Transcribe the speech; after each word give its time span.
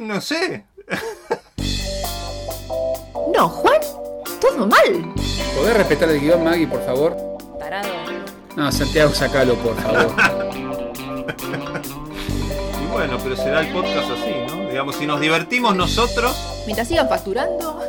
No 0.00 0.18
sé. 0.18 0.64
No, 3.36 3.48
Juan, 3.50 3.80
todo 4.40 4.66
mal. 4.66 5.14
¿Podés 5.54 5.76
respetar 5.76 6.08
el 6.08 6.20
guion, 6.20 6.42
Maggie, 6.42 6.66
por 6.66 6.82
favor? 6.86 7.14
Tarado. 7.58 7.86
No, 8.56 8.72
Santiago, 8.72 9.12
sacalo, 9.12 9.56
por 9.56 9.76
favor. 9.76 10.10
Y 12.82 12.86
bueno, 12.90 13.18
pero 13.22 13.36
será 13.36 13.60
el 13.60 13.70
podcast 13.74 14.10
así, 14.10 14.32
¿no? 14.48 14.70
Digamos, 14.70 14.96
si 14.96 15.06
nos 15.06 15.20
divertimos 15.20 15.76
nosotros. 15.76 16.34
Mientras 16.64 16.88
sigan 16.88 17.06
facturando. 17.06 17.82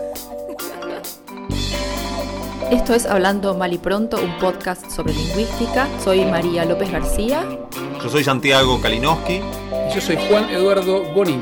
Esto 2.71 2.93
es 2.93 3.05
Hablando 3.05 3.55
Mal 3.55 3.71
y 3.71 3.77
Pronto, 3.77 4.17
un 4.17 4.37
podcast 4.37 4.91
sobre 4.91 5.13
lingüística. 5.13 5.87
Soy 6.03 6.25
María 6.25 6.65
López 6.65 6.91
García. 6.91 7.45
Yo 8.03 8.09
soy 8.09 8.25
Santiago 8.25 8.81
Kalinowski. 8.81 9.35
Y 9.89 9.95
yo 9.95 10.01
soy 10.01 10.17
Juan 10.27 10.49
Eduardo 10.49 11.03
Bonín. 11.13 11.41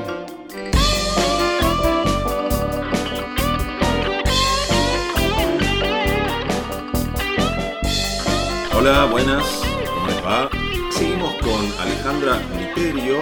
Hola, 8.79 9.03
buenas. 9.11 9.61
¿Cómo 9.93 10.07
les 10.07 10.25
va? 10.25 10.49
Seguimos 10.89 11.33
con 11.41 11.81
Alejandra 11.81 12.41
Literio, 12.57 13.17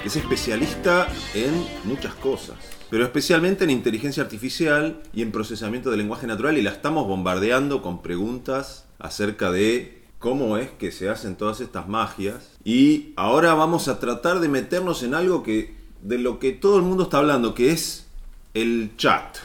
que 0.00 0.06
es 0.06 0.14
especialista 0.14 1.08
en 1.34 1.66
muchas 1.82 2.14
cosas. 2.14 2.54
Pero 2.88 3.02
especialmente 3.02 3.64
en 3.64 3.70
inteligencia 3.70 4.22
artificial 4.22 5.02
y 5.12 5.22
en 5.22 5.32
procesamiento 5.32 5.90
de 5.90 5.96
lenguaje 5.96 6.28
natural 6.28 6.56
y 6.56 6.62
la 6.62 6.70
estamos 6.70 7.08
bombardeando 7.08 7.82
con 7.82 8.00
preguntas 8.00 8.84
acerca 9.00 9.50
de 9.50 10.04
cómo 10.20 10.56
es 10.56 10.70
que 10.70 10.92
se 10.92 11.08
hacen 11.08 11.34
todas 11.34 11.60
estas 11.60 11.88
magias. 11.88 12.52
Y 12.62 13.12
ahora 13.16 13.54
vamos 13.54 13.88
a 13.88 13.98
tratar 13.98 14.38
de 14.38 14.48
meternos 14.48 15.02
en 15.02 15.14
algo 15.14 15.42
que 15.42 15.74
de 16.02 16.18
lo 16.18 16.38
que 16.38 16.52
todo 16.52 16.76
el 16.76 16.84
mundo 16.84 17.02
está 17.02 17.18
hablando, 17.18 17.56
que 17.56 17.72
es 17.72 18.06
el 18.54 18.92
chat. 18.96 19.36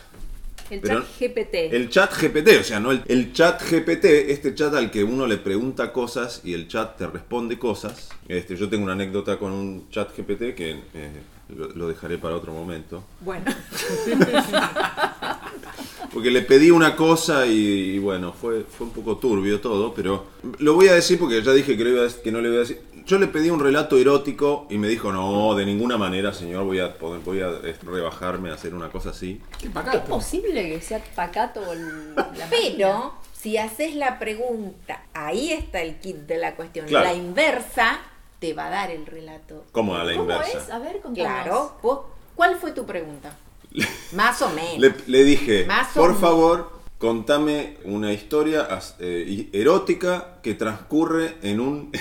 El 0.72 0.80
Pero- 0.80 1.02
chat 1.02 1.20
GPT. 1.20 1.54
El 1.74 1.90
chat 1.90 2.14
GPT, 2.22 2.60
o 2.60 2.64
sea, 2.64 2.80
no 2.80 2.92
el, 2.92 3.04
el 3.08 3.34
chat 3.34 3.62
GPT, 3.62 4.06
este 4.06 4.56
chat 4.56 4.74
al 4.74 4.90
que 4.90 5.04
uno 5.04 5.28
le 5.28 5.38
pregunta 5.38 5.92
cosas 5.92 6.42
y 6.46 6.54
el 6.54 6.68
chat 6.70 6.98
te 6.98 7.06
responde 7.08 7.60
cosas. 7.60 8.10
Este, 8.28 8.56
yo 8.56 8.70
tengo 8.70 8.86
una 8.86 8.94
anécdota 8.94 9.38
con 9.38 9.52
un 9.52 9.90
chat 9.90 10.10
GPT 10.18 10.56
que 10.56 10.72
eh, 10.94 11.12
lo, 11.56 11.68
lo 11.76 11.88
dejaré 11.90 12.18
para 12.18 12.36
otro 12.38 12.54
momento. 12.54 13.04
Bueno, 13.20 13.46
Porque 16.14 16.30
le 16.30 16.42
pedí 16.42 16.72
una 16.72 16.96
cosa 16.96 17.46
y, 17.48 17.52
y 17.96 18.00
bueno, 18.00 18.34
fue, 18.34 18.64
fue 18.64 18.88
un 18.88 18.94
poco 18.94 19.18
turbio 19.18 19.62
todo, 19.62 19.94
pero 19.94 20.26
lo 20.60 20.74
voy 20.74 20.88
a 20.90 20.94
decir 20.96 21.18
porque 21.18 21.42
ya 21.42 21.54
dije 21.54 21.78
que, 21.78 21.84
lo 21.86 21.90
iba 21.92 22.02
a 22.04 22.08
dec- 22.08 22.22
que 22.22 22.32
no 22.32 22.42
le 22.42 22.50
voy 22.50 22.58
a 22.58 22.62
decir. 22.62 22.80
Yo 23.12 23.20
le 23.20 23.28
pedí 23.28 23.50
un 23.50 23.60
relato 23.60 23.98
erótico 23.98 24.68
y 24.70 24.78
me 24.78 24.88
dijo, 24.88 25.12
no, 25.12 25.54
de 25.54 25.66
ninguna 25.66 25.98
manera, 25.98 26.32
señor, 26.32 26.64
voy 26.64 26.80
a, 26.80 26.98
poder, 26.98 27.20
voy 27.26 27.42
a 27.42 27.50
eh, 27.62 27.76
rebajarme 27.84 28.52
a 28.52 28.54
hacer 28.54 28.74
una 28.74 28.88
cosa 28.90 29.10
así. 29.10 29.42
Qué 29.60 29.68
¿es 29.68 30.00
posible 30.04 30.70
que 30.70 30.80
sea 30.80 31.04
pacato 31.14 31.74
el- 31.74 32.16
la 32.16 32.24
máquina? 32.30 32.48
Pero 32.50 33.14
si 33.38 33.58
haces 33.58 33.96
la 33.96 34.18
pregunta, 34.18 35.04
ahí 35.14 35.52
está 35.52 35.82
el 35.82 36.00
kit 36.00 36.20
de 36.20 36.38
la 36.38 36.56
cuestión. 36.56 36.86
Claro. 36.88 37.04
La 37.04 37.14
inversa 37.14 38.00
te 38.40 38.54
va 38.54 38.68
a 38.68 38.70
dar 38.70 38.92
el 38.92 39.06
relato. 39.06 39.66
¿Cómo 39.74 39.94
a 39.98 40.06
la 40.06 40.14
¿Cómo 40.14 40.32
inversa? 40.32 40.58
es? 40.60 40.70
A 40.70 40.80
ver, 40.80 41.02
contanos. 41.02 41.16
Claro. 41.44 41.76
¿Vos- 41.84 42.00
¿Cuál 42.34 42.56
fue 42.62 42.72
tu 42.72 42.86
pregunta? 42.86 43.36
Más 44.14 44.42
o 44.42 44.48
menos. 44.52 44.78
Le, 44.80 44.96
le 45.08 45.26
dije, 45.26 45.66
Más 45.66 45.90
por 45.90 46.18
favor, 46.18 46.72
contame 46.98 47.76
una 47.84 48.14
historia 48.14 48.70
eh, 49.00 49.50
erótica 49.52 50.40
que 50.42 50.54
transcurre 50.54 51.36
en 51.42 51.60
un, 51.60 51.92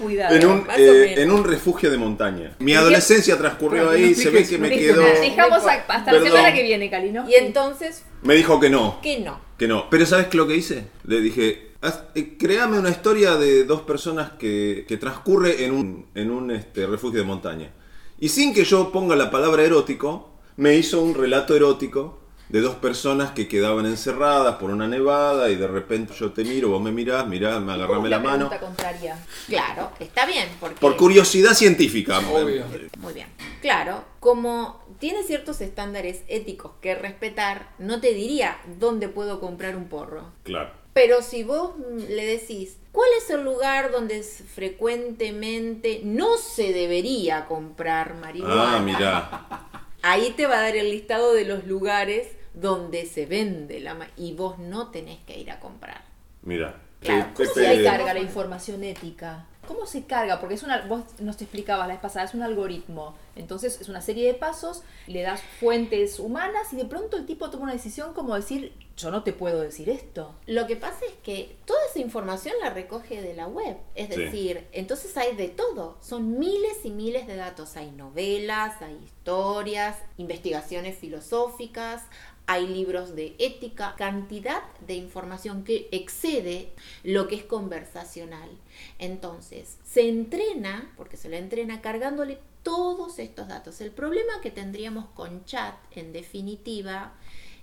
Cuidado. 0.00 0.34
en, 0.34 0.46
un, 0.46 0.66
eh, 0.76 1.14
en 1.18 1.30
un 1.30 1.44
refugio 1.44 1.90
de 1.90 1.98
montaña. 1.98 2.56
Mi 2.58 2.74
adolescencia 2.74 3.36
transcurrió 3.38 3.90
ahí, 3.90 4.10
no 4.10 4.16
se 4.16 4.30
ve 4.30 4.46
que 4.46 4.58
me 4.58 4.68
no 4.70 4.76
quedo... 4.76 5.02
expliques. 5.06 5.36
Dejamos 5.36 5.64
a- 5.66 5.72
hasta 5.74 6.04
Perdón. 6.10 6.24
la 6.24 6.30
semana 6.30 6.54
que 6.54 6.62
viene, 6.62 6.90
Calino. 6.90 7.24
Y 7.28 7.34
entonces, 7.34 8.04
Me 8.22 8.34
dijo 8.34 8.58
que 8.60 8.70
no, 8.70 8.98
¿qué 9.02 9.20
no? 9.20 9.40
que 9.58 9.68
no. 9.68 9.88
Pero 9.90 10.06
¿sabes 10.06 10.26
qué 10.28 10.36
lo 10.36 10.46
que 10.46 10.56
hice? 10.56 10.84
Le 11.04 11.20
dije, 11.20 11.72
haz- 11.82 12.04
eh, 12.14 12.36
créame 12.38 12.78
una 12.78 12.90
historia 12.90 13.36
de 13.36 13.64
dos 13.64 13.82
personas 13.82 14.32
que, 14.38 14.84
que 14.88 14.96
transcurre 14.96 15.64
en 15.64 15.72
un, 15.72 16.06
en 16.14 16.30
un 16.30 16.50
este, 16.50 16.86
refugio 16.86 17.20
de 17.20 17.26
montaña. 17.26 17.70
Y 18.18 18.28
sin 18.30 18.52
que 18.54 18.64
yo 18.64 18.90
ponga 18.92 19.16
la 19.16 19.30
palabra 19.30 19.62
erótico, 19.64 20.34
me 20.56 20.74
hizo 20.76 21.00
un 21.02 21.14
relato 21.14 21.56
erótico 21.56 22.19
de 22.50 22.60
dos 22.60 22.74
personas 22.74 23.30
que 23.30 23.46
quedaban 23.46 23.86
encerradas 23.86 24.56
por 24.56 24.70
una 24.70 24.88
nevada 24.88 25.50
y 25.50 25.54
de 25.54 25.68
repente 25.68 26.12
yo 26.18 26.32
te 26.32 26.42
miro, 26.44 26.70
vos 26.70 26.82
me 26.82 26.90
mirás, 26.90 27.26
mirás, 27.26 27.60
me 27.60 27.72
agarrame 27.72 28.08
la 28.08 28.18
mano. 28.18 28.50
contraria. 28.58 29.16
Claro, 29.46 29.92
está 30.00 30.26
bien. 30.26 30.48
Porque 30.58 30.80
Por 30.80 30.96
curiosidad 30.96 31.54
científica. 31.54 32.18
Obvio. 32.18 32.64
Muy 32.98 33.12
bien. 33.14 33.28
Claro, 33.62 34.04
como 34.18 34.84
tiene 34.98 35.22
ciertos 35.22 35.60
estándares 35.60 36.22
éticos 36.26 36.72
que 36.80 36.96
respetar, 36.96 37.70
no 37.78 38.00
te 38.00 38.14
diría 38.14 38.58
dónde 38.80 39.08
puedo 39.08 39.38
comprar 39.38 39.76
un 39.76 39.88
porro. 39.88 40.32
Claro. 40.42 40.70
Pero 40.92 41.22
si 41.22 41.44
vos 41.44 41.74
mm, 41.76 41.98
le 42.08 42.26
decís, 42.26 42.78
¿cuál 42.90 43.10
es 43.16 43.30
el 43.30 43.44
lugar 43.44 43.92
donde 43.92 44.24
frecuentemente 44.24 46.00
no 46.02 46.36
se 46.36 46.72
debería 46.72 47.46
comprar 47.46 48.16
marihuana? 48.16 48.76
Ah, 48.76 48.80
mira. 48.80 49.80
Ahí 50.02 50.32
te 50.36 50.46
va 50.46 50.58
a 50.58 50.62
dar 50.62 50.76
el 50.76 50.90
listado 50.90 51.32
de 51.32 51.44
los 51.44 51.64
lugares 51.66 52.26
donde 52.54 53.06
se 53.06 53.26
vende 53.26 53.80
la 53.80 53.94
ma- 53.94 54.08
y 54.16 54.32
vos 54.34 54.58
no 54.58 54.88
tenés 54.90 55.18
que 55.24 55.38
ir 55.38 55.50
a 55.50 55.60
comprar. 55.60 56.02
Mira. 56.42 56.80
Claro, 57.00 57.28
Pe- 57.28 57.44
¿Cómo 57.44 57.54
Pepe- 57.54 57.76
se 57.76 57.84
carga 57.84 58.12
la 58.12 58.20
información 58.20 58.84
ética? 58.84 59.46
¿Cómo 59.66 59.86
se 59.86 60.04
carga? 60.04 60.38
Porque 60.40 60.54
es 60.56 60.62
una, 60.62 60.82
vos 60.86 61.02
nos 61.20 61.38
te 61.38 61.44
explicabas 61.44 61.86
la 61.88 61.94
vez 61.94 62.02
pasada, 62.02 62.26
es 62.26 62.34
un 62.34 62.42
algoritmo. 62.42 63.14
Entonces 63.36 63.80
es 63.80 63.88
una 63.88 64.02
serie 64.02 64.26
de 64.26 64.34
pasos, 64.34 64.82
le 65.06 65.22
das 65.22 65.40
fuentes 65.60 66.18
humanas 66.18 66.72
y 66.72 66.76
de 66.76 66.84
pronto 66.84 67.16
el 67.16 67.24
tipo 67.24 67.48
toma 67.48 67.64
una 67.64 67.72
decisión 67.72 68.12
como 68.12 68.34
decir, 68.34 68.74
yo 68.98 69.10
no 69.10 69.22
te 69.22 69.32
puedo 69.32 69.60
decir 69.62 69.88
esto. 69.88 70.34
Lo 70.46 70.66
que 70.66 70.76
pasa 70.76 70.98
es 71.06 71.14
que 71.22 71.56
toda 71.64 71.80
esa 71.88 72.00
información 72.00 72.54
la 72.60 72.68
recoge 72.70 73.22
de 73.22 73.34
la 73.34 73.46
web. 73.46 73.78
Es 73.94 74.12
Sí. 74.14 74.20
decir, 74.20 74.66
entonces 74.72 75.16
hay 75.16 75.34
de 75.36 75.48
todo. 75.48 75.96
Son 76.02 76.38
miles 76.38 76.84
y 76.84 76.90
miles 76.90 77.26
de 77.26 77.36
datos. 77.36 77.76
Hay 77.78 77.92
novelas, 77.92 78.82
hay 78.82 78.98
historias, 79.04 79.96
investigaciones 80.18 80.98
filosóficas, 80.98 82.02
hay 82.50 82.66
libros 82.66 83.14
de 83.14 83.36
ética, 83.38 83.94
cantidad 83.96 84.64
de 84.84 84.94
información 84.94 85.62
que 85.62 85.88
excede 85.92 86.72
lo 87.04 87.28
que 87.28 87.36
es 87.36 87.44
conversacional. 87.44 88.50
Entonces, 88.98 89.78
se 89.84 90.08
entrena, 90.08 90.92
porque 90.96 91.16
se 91.16 91.28
lo 91.28 91.36
entrena 91.36 91.80
cargándole 91.80 92.40
todos 92.64 93.20
estos 93.20 93.46
datos. 93.46 93.80
El 93.80 93.92
problema 93.92 94.40
que 94.42 94.50
tendríamos 94.50 95.04
con 95.14 95.44
chat, 95.44 95.76
en 95.92 96.12
definitiva, 96.12 97.12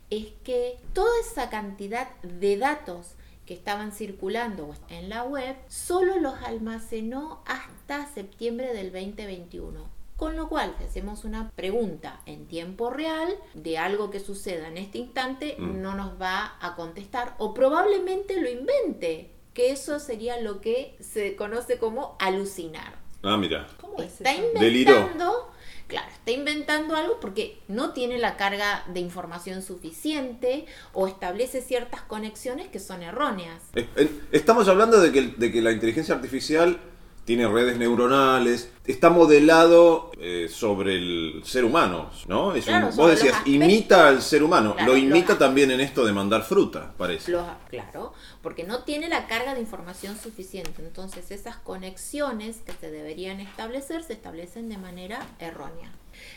es 0.09 0.28
que 0.46 0.78
toda 0.94 1.12
esa 1.19 1.50
cantidad 1.50 2.16
de 2.22 2.56
datos 2.56 3.16
que 3.46 3.56
estaban 3.56 3.92
circulando 3.92 4.74
en 4.88 5.09
la 5.09 5.25
web 5.25 5.58
solo 5.68 6.18
los 6.22 6.36
almacenó 6.36 7.44
hasta 7.46 8.08
septiembre 8.14 8.74
del 8.74 8.94
2021. 8.94 9.97
Con 10.17 10.35
lo 10.35 10.50
cual, 10.50 10.73
si 10.79 10.85
hacemos 10.85 11.23
una 11.25 11.51
pregunta 11.51 12.19
en 12.25 12.47
tiempo 12.47 12.89
real 12.89 13.35
de 13.53 13.78
algo 13.78 14.09
que 14.09 14.19
suceda 14.19 14.67
en 14.67 14.78
este 14.78 14.97
instante, 14.97 15.55
Mm. 15.59 15.81
no 15.81 15.94
nos 15.95 16.19
va 16.19 16.57
a 16.59 16.75
contestar 16.75 17.35
o 17.38 17.53
probablemente 17.53 18.41
lo 18.41 18.50
invente, 18.50 19.31
que 19.53 19.72
eso 19.72 20.00
sería 20.00 20.41
lo 20.41 20.59
que 20.59 20.95
se 21.00 21.35
conoce 21.35 21.77
como 21.77 22.16
alucinar. 22.19 22.95
Ah, 23.23 23.38
mira. 23.38 23.67
¿Cómo 23.79 24.00
es 24.01 24.13
Está 24.13 24.31
eso? 24.33 24.44
Deliró. 24.59 24.91
inventando, 24.94 25.51
claro, 25.88 26.07
está 26.11 26.31
inventando 26.31 26.95
algo 26.95 27.19
porque 27.19 27.59
no 27.67 27.91
tiene 27.94 28.17
la 28.17 28.38
carga 28.38 28.85
de 28.88 29.00
información 29.00 29.61
suficiente 29.61 30.66
o 30.94 31.07
establece 31.07 31.61
ciertas 31.61 32.01
conexiones 32.01 32.67
que 32.69 32.79
son 32.79 33.01
erróneas. 33.03 33.61
Estamos 34.31 34.67
hablando 34.67 35.00
de 35.00 35.11
que, 35.11 35.22
de 35.38 35.51
que 35.51 35.61
la 35.61 35.72
inteligencia 35.72 36.16
artificial 36.16 36.79
tiene 37.27 37.45
redes 37.45 37.77
neuronales, 37.77 38.71
está 38.85 39.09
modelado 39.09 40.11
eh, 40.17 40.47
sobre 40.49 40.95
el 40.95 41.41
ser 41.43 41.65
humano, 41.65 42.09
¿no? 42.25 42.56
Es 42.56 42.65
un- 42.68 42.95
vos 42.95 43.09
decías, 43.09 43.35
imita 43.45 44.07
al 44.07 44.21
ser 44.21 44.44
humano, 44.44 44.74
Claro, 44.75 44.94
lo 44.94 44.97
imita 44.97 45.38
también 45.38 45.69
en 45.71 45.81
esto 45.81 46.06
de 46.06 46.13
mandar 46.13 46.44
fruta, 46.44 46.94
parece. 46.97 47.31
Los- 47.31 47.44
claro, 47.69 48.13
porque 48.41 48.63
no 48.63 48.83
tiene 48.83 49.09
la 49.09 49.27
carga 49.27 49.53
de 49.56 49.59
información 49.59 50.18
suficiente. 50.18 50.81
Entonces 50.81 51.29
esas 51.31 51.57
conexiones 51.57 52.59
que 52.65 52.71
se 52.71 52.89
deberían 52.89 53.41
establecer 53.41 54.03
se 54.03 54.13
establecen 54.13 54.69
de 54.69 54.77
manera 54.77 55.19
errónea. 55.39 55.91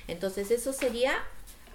Entonces 0.08 0.50
eso 0.50 0.72
sería 0.72 1.12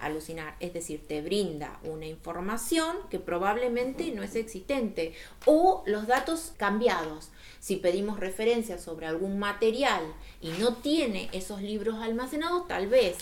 alucinar, 0.00 0.56
es 0.60 0.72
decir, 0.72 1.06
te 1.06 1.22
brinda 1.22 1.78
una 1.84 2.06
información 2.06 2.96
que 3.10 3.18
probablemente 3.18 4.10
no 4.12 4.22
es 4.22 4.34
existente 4.36 5.14
o 5.44 5.82
los 5.86 6.06
datos 6.06 6.52
cambiados. 6.56 7.30
Si 7.60 7.76
pedimos 7.76 8.20
referencias 8.20 8.82
sobre 8.82 9.06
algún 9.06 9.38
material 9.38 10.02
y 10.40 10.50
no 10.52 10.74
tiene 10.76 11.28
esos 11.32 11.62
libros 11.62 11.96
almacenados, 12.02 12.68
tal 12.68 12.86
vez 12.88 13.16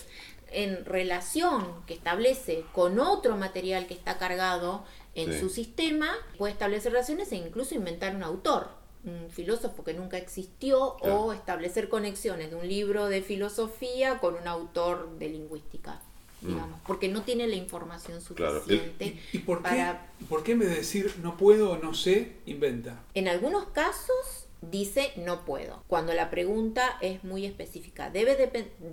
en 0.50 0.85
relación 0.85 1.67
que 1.87 1.94
establece 1.94 2.65
con 2.73 3.00
otro 3.00 3.37
material 3.37 3.87
que 3.87 3.94
está 3.94 4.19
cargado 4.19 4.85
en 5.15 5.32
Sí. 5.32 5.41
su 5.41 5.49
sistema, 5.49 6.11
puede 6.38 6.53
establecer 6.53 6.93
relaciones 6.93 7.31
e 7.32 7.37
incluso 7.37 7.75
inventar 7.75 8.15
un 8.15 8.23
autor. 8.23 8.82
un 9.06 9.29
filósofo 9.31 9.85
que 9.85 9.93
nunca 9.93 10.17
existió 10.17 10.97
Claro. 10.97 11.21
o 11.25 11.32
establecer 11.35 11.91
conexiones 11.91 12.49
de 12.49 12.56
un 12.56 12.67
libro 12.67 13.05
de 13.09 13.21
filosofía 13.21 14.19
con 14.19 14.35
un 14.35 14.49
autor 14.49 15.19
de 15.19 15.29
lingüística, 15.29 16.00
digamos, 16.46 16.81
porque 16.87 17.08
no 17.08 17.23
tiene 17.23 17.46
la 17.46 17.56
información 17.56 18.19
Mm. 18.19 18.35
Claro. 18.35 18.61
suficiente. 18.61 19.20
¿Y 19.32 19.38
por 19.38 19.62
qué, 19.62 19.93
por 20.29 20.43
qué 20.43 20.52
en 20.52 20.58
vez 20.61 20.69
de 20.70 20.76
decir 20.76 21.14
no 21.23 21.37
puedo 21.37 21.73
o 21.73 21.79
no 21.79 21.94
sé, 21.94 22.37
inventa? 22.46 23.02
En 23.14 23.29
algunos 23.29 23.67
casos 23.67 24.46
dice 24.61 25.12
no 25.17 25.44
puedo, 25.44 25.82
cuando 25.87 26.14
la 26.14 26.31
pregunta 26.31 26.96
es 27.00 27.23
muy 27.25 27.44
específica. 27.46 28.11
Debe 28.11 28.37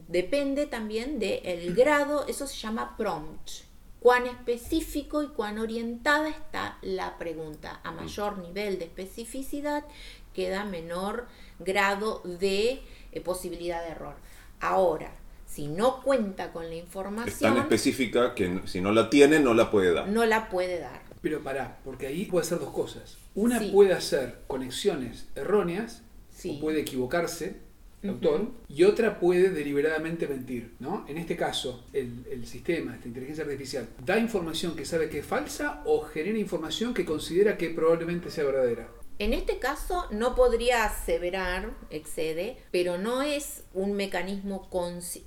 depende 0.07 0.65
también 0.65 1.19
del 1.19 1.73
grado, 1.75 2.25
eso 2.27 2.47
se 2.47 2.57
llama 2.57 2.95
prompt. 2.97 3.49
Cuán 3.99 4.25
específico 4.25 5.21
y 5.21 5.27
cuán 5.27 5.59
orientada 5.59 6.29
está 6.29 6.79
la 6.81 7.19
pregunta. 7.19 7.81
A 7.83 7.91
mayor 7.91 8.39
nivel 8.39 8.79
de 8.79 8.85
especificidad 8.85 9.85
queda 10.33 10.65
menor 10.65 11.27
grado 11.59 12.21
de 12.23 12.81
eh, 13.11 13.21
posibilidad 13.21 13.83
de 13.83 13.89
error. 13.89 14.15
Ahora, 14.59 15.13
si 15.51 15.67
no 15.67 16.01
cuenta 16.01 16.51
con 16.53 16.63
la 16.69 16.75
Es 16.75 16.79
tan 16.79 16.85
información, 16.85 17.57
específica 17.57 18.33
que 18.35 18.61
si 18.65 18.79
no 18.79 18.91
la 18.93 19.09
tiene, 19.09 19.39
no 19.39 19.53
la 19.53 19.69
puede 19.69 19.93
dar. 19.93 20.07
no 20.07 20.25
la 20.25 20.49
puede 20.49 20.79
dar. 20.79 21.01
Pero 21.21 21.41
pará, 21.41 21.77
porque 21.83 22.07
ahí 22.07 22.25
puede 22.25 22.45
hacer 22.45 22.59
dos 22.59 22.71
cosas. 22.71 23.17
Una 23.35 23.59
Sí. 23.59 23.69
puede 23.71 23.93
hacer 23.93 24.39
conexiones 24.47 25.27
erróneas, 25.35 26.03
Sí. 26.35 26.55
o 26.57 26.61
puede 26.61 26.79
equivocarse 26.81 27.57
el 28.01 28.09
autor, 28.11 28.47
y 28.67 28.83
otra 28.85 29.19
puede 29.19 29.49
deliberadamente 29.51 30.27
mentir. 30.27 30.73
¿no? 30.79 31.05
En 31.07 31.17
este 31.17 31.35
caso, 31.35 31.83
el, 31.93 32.25
el 32.31 32.47
sistema, 32.47 32.95
esta 32.95 33.07
inteligencia 33.07 33.43
artificial, 33.43 33.87
da 34.03 34.17
información 34.17 34.75
que 34.75 34.85
sabe 34.85 35.09
que 35.09 35.19
es 35.19 35.25
falsa 35.25 35.83
o 35.85 36.01
genera 36.01 36.39
información 36.39 36.93
que 36.95 37.05
considera 37.05 37.57
que 37.57 37.69
probablemente 37.69 38.31
sea 38.31 38.45
verdadera. 38.45 38.87
En 39.19 39.33
este 39.33 39.59
caso 39.59 40.07
no 40.09 40.33
podría 40.33 40.83
aseverar, 40.83 41.75
excede, 41.91 42.57
pero 42.71 42.97
no 42.97 43.21
es 43.21 43.63
un 43.73 43.93
mecanismo, 43.93 44.67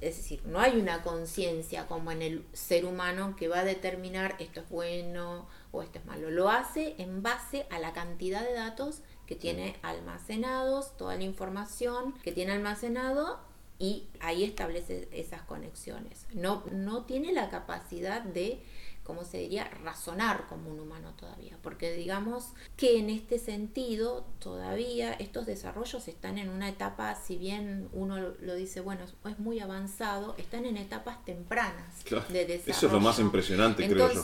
es 0.00 0.16
decir, 0.16 0.42
no 0.46 0.58
hay 0.58 0.80
una 0.80 1.02
conciencia 1.02 1.86
como 1.86 2.10
en 2.10 2.22
el 2.22 2.44
ser 2.52 2.86
humano 2.86 3.36
que 3.36 3.46
va 3.46 3.60
a 3.60 3.64
determinar 3.64 4.34
esto 4.40 4.60
es 4.60 4.68
bueno 4.68 5.46
o 5.70 5.82
esto 5.82 6.00
es 6.00 6.06
malo. 6.06 6.30
Lo 6.30 6.50
hace 6.50 6.96
en 6.98 7.22
base 7.22 7.66
a 7.70 7.78
la 7.78 7.92
cantidad 7.92 8.42
de 8.42 8.54
datos 8.54 9.02
que 9.26 9.36
tiene 9.36 9.76
almacenados, 9.82 10.96
toda 10.96 11.16
la 11.16 11.24
información 11.24 12.14
que 12.22 12.32
tiene 12.32 12.52
almacenado 12.52 13.38
y 13.78 14.08
ahí 14.20 14.44
establece 14.44 15.08
esas 15.12 15.42
conexiones. 15.42 16.26
No, 16.32 16.62
no 16.70 17.04
tiene 17.04 17.32
la 17.32 17.50
capacidad 17.50 18.22
de, 18.22 18.62
como 19.04 19.24
se 19.24 19.36
diría, 19.38 19.64
razonar 19.82 20.46
como 20.48 20.70
un 20.70 20.80
humano 20.80 21.12
todavía, 21.14 21.58
porque 21.62 21.92
digamos 21.92 22.54
que 22.76 22.98
en 22.98 23.10
este 23.10 23.38
sentido 23.38 24.24
todavía 24.38 25.12
estos 25.12 25.44
desarrollos 25.46 26.08
están 26.08 26.38
en 26.38 26.48
una 26.48 26.68
etapa, 26.70 27.14
si 27.14 27.36
bien 27.36 27.88
uno 27.92 28.18
lo 28.40 28.54
dice, 28.54 28.80
bueno, 28.80 29.04
es- 29.04 29.38
muy 29.38 29.60
avanzado, 29.60 30.34
están 30.38 30.64
en 30.64 30.76
etapas 30.78 31.22
tempranas 31.24 32.02
Claro. 32.04 32.24
de 32.30 32.46
desarrollo. 32.46 32.72
Eso 32.76 32.86
es 32.86 32.92
lo 32.92 33.00
más 33.00 33.18
impresionante, 33.18 33.86
creo 33.88 34.08
yo. 34.10 34.22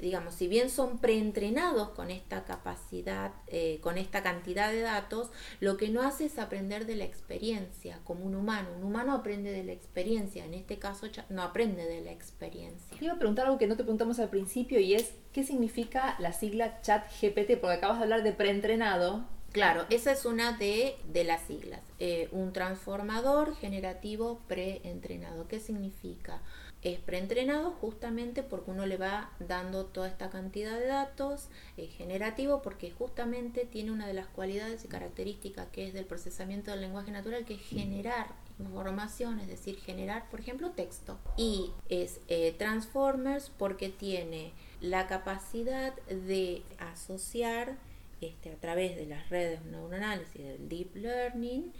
Digamos, 0.00 0.34
si 0.34 0.46
bien 0.46 0.70
son 0.70 0.98
preentrenados 0.98 1.90
con 1.90 2.10
esta 2.10 2.44
capacidad, 2.44 3.32
eh, 3.46 3.78
con 3.80 3.98
esta 3.98 4.22
cantidad 4.22 4.70
de 4.70 4.80
datos, 4.80 5.30
lo 5.60 5.76
que 5.76 5.88
no 5.88 6.02
hace 6.02 6.26
es 6.26 6.38
aprender 6.38 6.86
de 6.86 6.96
la 6.96 7.04
experiencia, 7.04 8.00
como 8.04 8.24
un 8.26 8.34
humano. 8.34 8.68
Un 8.76 8.84
humano 8.84 9.14
aprende 9.14 9.52
de 9.52 9.64
la 9.64 9.72
experiencia, 9.72 10.44
en 10.44 10.54
este 10.54 10.78
caso 10.78 11.06
no 11.30 11.42
aprende 11.42 11.86
de 11.86 12.02
la 12.02 12.12
experiencia. 12.12 12.96
Te 12.98 13.04
iba 13.04 13.14
a 13.14 13.18
preguntar 13.18 13.46
algo 13.46 13.58
que 13.58 13.66
no 13.66 13.76
te 13.76 13.82
preguntamos 13.84 14.18
al 14.18 14.28
principio 14.28 14.80
y 14.80 14.94
es, 14.94 15.14
¿qué 15.32 15.44
significa 15.44 16.16
la 16.18 16.32
sigla 16.32 16.80
chat 16.82 17.10
GPT? 17.20 17.58
Porque 17.60 17.76
acabas 17.76 17.98
de 17.98 18.04
hablar 18.04 18.22
de 18.22 18.32
preentrenado. 18.32 19.24
Claro, 19.52 19.86
esa 19.88 20.12
es 20.12 20.26
una 20.26 20.52
de, 20.58 20.96
de 21.10 21.24
las 21.24 21.42
siglas. 21.42 21.80
Eh, 21.98 22.28
un 22.32 22.52
transformador 22.52 23.56
generativo 23.56 24.40
preentrenado. 24.46 25.48
¿Qué 25.48 25.60
significa? 25.60 26.42
Es 26.82 27.00
preentrenado 27.00 27.72
justamente 27.72 28.42
porque 28.42 28.70
uno 28.70 28.86
le 28.86 28.96
va 28.96 29.32
dando 29.40 29.86
toda 29.86 30.08
esta 30.08 30.30
cantidad 30.30 30.78
de 30.78 30.86
datos. 30.86 31.48
Es 31.76 31.90
generativo 31.94 32.62
porque 32.62 32.90
justamente 32.90 33.64
tiene 33.64 33.90
una 33.90 34.06
de 34.06 34.14
las 34.14 34.26
cualidades 34.28 34.84
y 34.84 34.88
características 34.88 35.68
que 35.68 35.88
es 35.88 35.94
del 35.94 36.04
procesamiento 36.04 36.70
del 36.70 36.82
lenguaje 36.82 37.10
natural, 37.10 37.44
que 37.44 37.54
es 37.54 37.62
generar 37.62 38.28
información, 38.58 39.40
es 39.40 39.48
decir, 39.48 39.78
generar, 39.78 40.28
por 40.30 40.40
ejemplo, 40.40 40.70
texto. 40.70 41.18
Y 41.36 41.72
es 41.88 42.20
eh, 42.28 42.54
Transformers 42.56 43.50
porque 43.58 43.88
tiene 43.88 44.52
la 44.80 45.06
capacidad 45.06 45.94
de 46.06 46.62
asociar 46.78 47.76
este, 48.20 48.50
a 48.50 48.56
través 48.56 48.96
de 48.96 49.06
las 49.06 49.28
redes 49.28 49.62
neuronales 49.66 50.28
y 50.34 50.42
del 50.42 50.68
deep 50.68 50.96
learning 50.96 51.72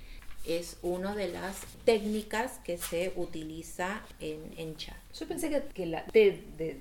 es 0.47 0.79
una 0.83 1.15
de 1.15 1.29
las 1.29 1.61
técnicas 1.85 2.61
que 2.65 2.79
se 2.79 3.13
utiliza 3.17 4.03
en, 4.21 4.53
en 4.57 4.77
chat. 4.77 4.97
Yo 5.19 5.27
pensé 5.27 5.51
que, 5.51 5.63
que 5.75 5.87
la 5.87 6.05
T 6.07 6.43
de 6.57 6.81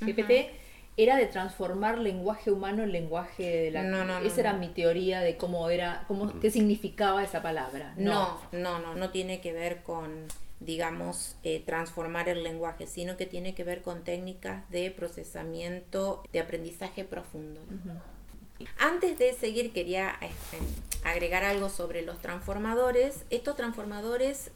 GPT 0.00 0.50
era 0.98 1.16
de 1.16 1.26
transformar 1.26 1.98
lenguaje 1.98 2.50
humano 2.50 2.82
en 2.82 2.90
lenguaje 2.90 3.44
de 3.44 3.70
la... 3.70 3.84
No, 3.84 4.04
no, 4.04 4.20
no, 4.20 4.26
Esa 4.26 4.40
era 4.40 4.52
mi 4.54 4.66
teoría 4.66 5.20
de 5.20 5.36
cómo 5.36 5.70
era, 5.70 6.04
cómo, 6.08 6.40
qué 6.40 6.50
significaba 6.50 7.22
esa 7.22 7.40
palabra. 7.40 7.94
No, 7.96 8.40
no, 8.50 8.80
no, 8.80 8.96
no 8.96 9.10
tiene 9.10 9.40
que 9.40 9.52
ver 9.52 9.84
con, 9.84 10.26
digamos, 10.58 11.36
eh, 11.44 11.62
transformar 11.64 12.28
el 12.28 12.42
lenguaje, 12.42 12.88
sino 12.88 13.16
que 13.16 13.26
tiene 13.26 13.54
que 13.54 13.62
ver 13.62 13.82
con 13.82 14.02
técnicas 14.02 14.68
de 14.70 14.90
procesamiento 14.90 16.24
de 16.32 16.40
aprendizaje 16.40 17.04
profundo. 17.04 17.60
Antes 18.78 19.18
de 19.18 19.32
seguir 19.34 19.72
quería 19.72 20.16
este, 20.20 20.58
agregar 21.04 21.44
algo 21.44 21.68
sobre 21.68 22.02
los 22.02 22.18
transformadores. 22.20 23.24
Estos 23.30 23.56
transformadores 23.56 24.50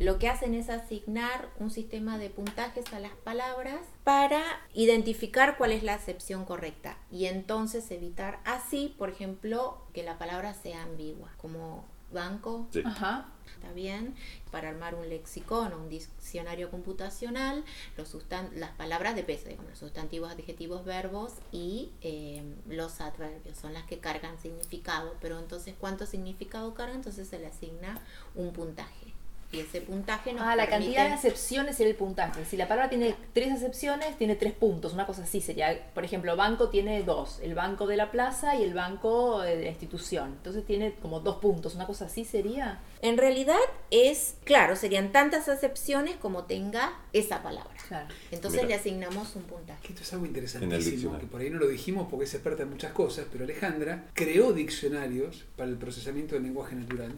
lo 0.00 0.18
que 0.18 0.28
hacen 0.28 0.54
es 0.54 0.70
asignar 0.70 1.50
un 1.58 1.70
sistema 1.70 2.16
de 2.16 2.30
puntajes 2.30 2.90
a 2.94 3.00
las 3.00 3.12
palabras 3.12 3.80
para 4.02 4.42
identificar 4.72 5.58
cuál 5.58 5.72
es 5.72 5.82
la 5.82 5.92
acepción 5.92 6.46
correcta 6.46 6.96
y 7.10 7.26
entonces 7.26 7.90
evitar 7.90 8.40
así, 8.46 8.94
por 8.96 9.10
ejemplo, 9.10 9.82
que 9.92 10.02
la 10.02 10.16
palabra 10.16 10.54
sea 10.54 10.82
ambigua, 10.82 11.30
como 11.36 11.84
banco, 12.12 12.68
Sí. 12.72 12.82
Ajá. 12.84 13.26
está 13.54 13.72
bien, 13.72 14.14
para 14.50 14.68
armar 14.70 14.94
un 14.94 15.08
lexicón 15.08 15.72
o 15.72 15.76
un 15.78 15.88
diccionario 15.88 16.70
computacional, 16.70 17.64
los 17.96 18.08
sustan- 18.14 18.50
las 18.54 18.70
palabras 18.70 19.14
de 19.16 19.22
peso, 19.22 19.48
digamos, 19.48 19.70
los 19.70 19.78
sustantivos, 19.78 20.30
adjetivos, 20.32 20.84
verbos 20.84 21.32
y 21.52 21.90
eh, 22.00 22.42
los 22.68 23.00
adverbios 23.00 23.58
son 23.58 23.74
las 23.74 23.84
que 23.84 23.98
cargan 23.98 24.38
significado, 24.38 25.14
pero 25.20 25.38
entonces 25.38 25.74
cuánto 25.78 26.06
significado 26.06 26.72
carga, 26.74 26.94
entonces 26.94 27.28
se 27.28 27.38
le 27.38 27.46
asigna 27.48 28.00
un 28.34 28.52
puntaje. 28.52 29.12
Y 29.52 29.58
ese 29.58 29.80
puntaje 29.80 30.32
nos 30.32 30.42
Ah, 30.42 30.54
la 30.54 30.66
permite- 30.66 30.70
cantidad 30.94 31.06
de 31.08 31.12
acepciones 31.14 31.76
sería 31.76 31.90
el 31.90 31.96
puntaje. 31.96 32.44
Si 32.44 32.56
la 32.56 32.68
palabra 32.68 32.88
tiene 32.88 33.16
tres 33.32 33.50
acepciones, 33.52 34.16
tiene 34.16 34.36
tres 34.36 34.52
puntos. 34.52 34.92
Una 34.92 35.06
cosa 35.06 35.24
así 35.24 35.40
sería. 35.40 35.90
Por 35.92 36.04
ejemplo, 36.04 36.36
banco 36.36 36.68
tiene 36.68 37.02
dos. 37.02 37.40
El 37.42 37.54
banco 37.56 37.86
de 37.88 37.96
la 37.96 38.12
plaza 38.12 38.54
y 38.54 38.62
el 38.62 38.74
banco 38.74 39.40
de 39.42 39.60
la 39.64 39.68
institución. 39.70 40.34
Entonces 40.36 40.64
tiene 40.64 40.94
como 41.02 41.18
dos 41.18 41.36
puntos. 41.38 41.74
Una 41.74 41.86
cosa 41.86 42.04
así 42.04 42.24
sería. 42.24 42.80
En 43.02 43.18
realidad 43.18 43.56
es, 43.90 44.36
claro, 44.44 44.76
serían 44.76 45.10
tantas 45.10 45.48
acepciones 45.48 46.16
como 46.16 46.44
tenga 46.44 46.92
esa 47.12 47.42
palabra. 47.42 47.74
Claro. 47.88 48.06
Entonces 48.30 48.62
Mira. 48.62 48.68
le 48.76 48.80
asignamos 48.80 49.34
un 49.34 49.42
puntaje. 49.42 49.88
Esto 49.88 50.02
es 50.02 50.12
algo 50.12 50.26
interesantísimo, 50.26 51.18
que 51.18 51.26
por 51.26 51.40
ahí 51.40 51.50
no 51.50 51.58
lo 51.58 51.66
dijimos 51.66 52.06
porque 52.08 52.24
es 52.26 52.34
experta 52.34 52.62
en 52.62 52.70
muchas 52.70 52.92
cosas, 52.92 53.26
pero 53.32 53.42
Alejandra 53.44 54.04
creó 54.14 54.52
diccionarios 54.52 55.44
para 55.56 55.68
el 55.70 55.76
procesamiento 55.76 56.34
del 56.36 56.44
lenguaje 56.44 56.76
natural, 56.76 57.12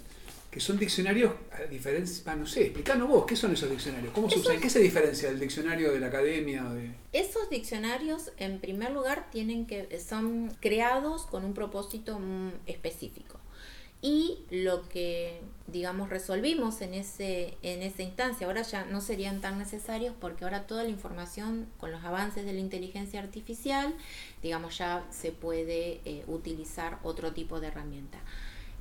que 0.52 0.60
son 0.60 0.78
diccionarios 0.78 1.32
a 1.50 1.62
diferencia, 1.62 2.36
no 2.36 2.46
sé, 2.46 2.64
explicanos 2.64 3.08
vos, 3.08 3.24
¿qué 3.24 3.34
son 3.34 3.54
esos 3.54 3.70
diccionarios? 3.70 4.12
¿Cómo 4.12 4.28
se 4.28 4.38
usan? 4.38 4.60
¿Qué 4.60 4.68
se 4.68 4.80
diferencia 4.80 5.30
del 5.30 5.40
diccionario 5.40 5.90
de 5.90 5.98
la 5.98 6.08
academia 6.08 6.62
de...? 6.64 6.90
Esos 7.14 7.48
diccionarios, 7.48 8.32
en 8.36 8.60
primer 8.60 8.90
lugar, 8.90 9.30
tienen 9.30 9.66
que 9.66 9.98
son 9.98 10.54
creados 10.60 11.24
con 11.24 11.46
un 11.46 11.54
propósito 11.54 12.18
mm, 12.18 12.50
específico. 12.66 13.40
Y 14.02 14.40
lo 14.50 14.86
que, 14.90 15.40
digamos, 15.68 16.10
resolvimos 16.10 16.82
en, 16.82 16.92
ese, 16.92 17.56
en 17.62 17.80
esa 17.80 18.02
instancia, 18.02 18.46
ahora 18.46 18.60
ya 18.60 18.84
no 18.84 19.00
serían 19.00 19.40
tan 19.40 19.58
necesarios 19.58 20.14
porque 20.20 20.44
ahora 20.44 20.66
toda 20.66 20.82
la 20.82 20.90
información 20.90 21.66
con 21.78 21.92
los 21.92 22.04
avances 22.04 22.44
de 22.44 22.52
la 22.52 22.60
inteligencia 22.60 23.20
artificial, 23.20 23.94
digamos, 24.42 24.76
ya 24.76 25.06
se 25.08 25.32
puede 25.32 26.02
eh, 26.04 26.24
utilizar 26.26 26.98
otro 27.04 27.32
tipo 27.32 27.58
de 27.58 27.68
herramienta. 27.68 28.18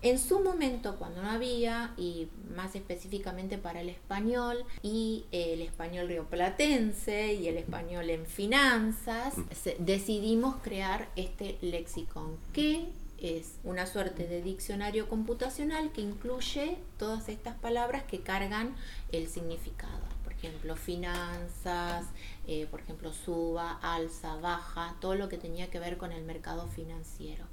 En 0.03 0.17
su 0.17 0.39
momento, 0.39 0.95
cuando 0.97 1.21
no 1.21 1.29
había, 1.29 1.93
y 1.95 2.27
más 2.55 2.75
específicamente 2.75 3.57
para 3.59 3.81
el 3.81 3.89
español, 3.89 4.65
y 4.81 5.25
el 5.31 5.61
español 5.61 6.07
rioplatense 6.07 7.33
y 7.35 7.47
el 7.47 7.57
español 7.57 8.09
en 8.09 8.25
finanzas, 8.25 9.35
se- 9.53 9.75
decidimos 9.79 10.55
crear 10.63 11.07
este 11.15 11.59
lexicon, 11.61 12.35
que 12.51 12.89
es 13.19 13.57
una 13.63 13.85
suerte 13.85 14.27
de 14.27 14.41
diccionario 14.41 15.07
computacional 15.07 15.91
que 15.91 16.01
incluye 16.01 16.79
todas 16.97 17.29
estas 17.29 17.55
palabras 17.55 18.01
que 18.03 18.21
cargan 18.21 18.75
el 19.11 19.27
significado. 19.27 20.01
Por 20.23 20.33
ejemplo, 20.33 20.75
finanzas, 20.75 22.05
eh, 22.47 22.65
por 22.71 22.79
ejemplo, 22.81 23.13
suba, 23.13 23.77
alza, 23.83 24.37
baja, 24.37 24.95
todo 24.99 25.13
lo 25.13 25.29
que 25.29 25.37
tenía 25.37 25.69
que 25.69 25.79
ver 25.79 25.97
con 25.97 26.11
el 26.11 26.23
mercado 26.23 26.67
financiero. 26.69 27.45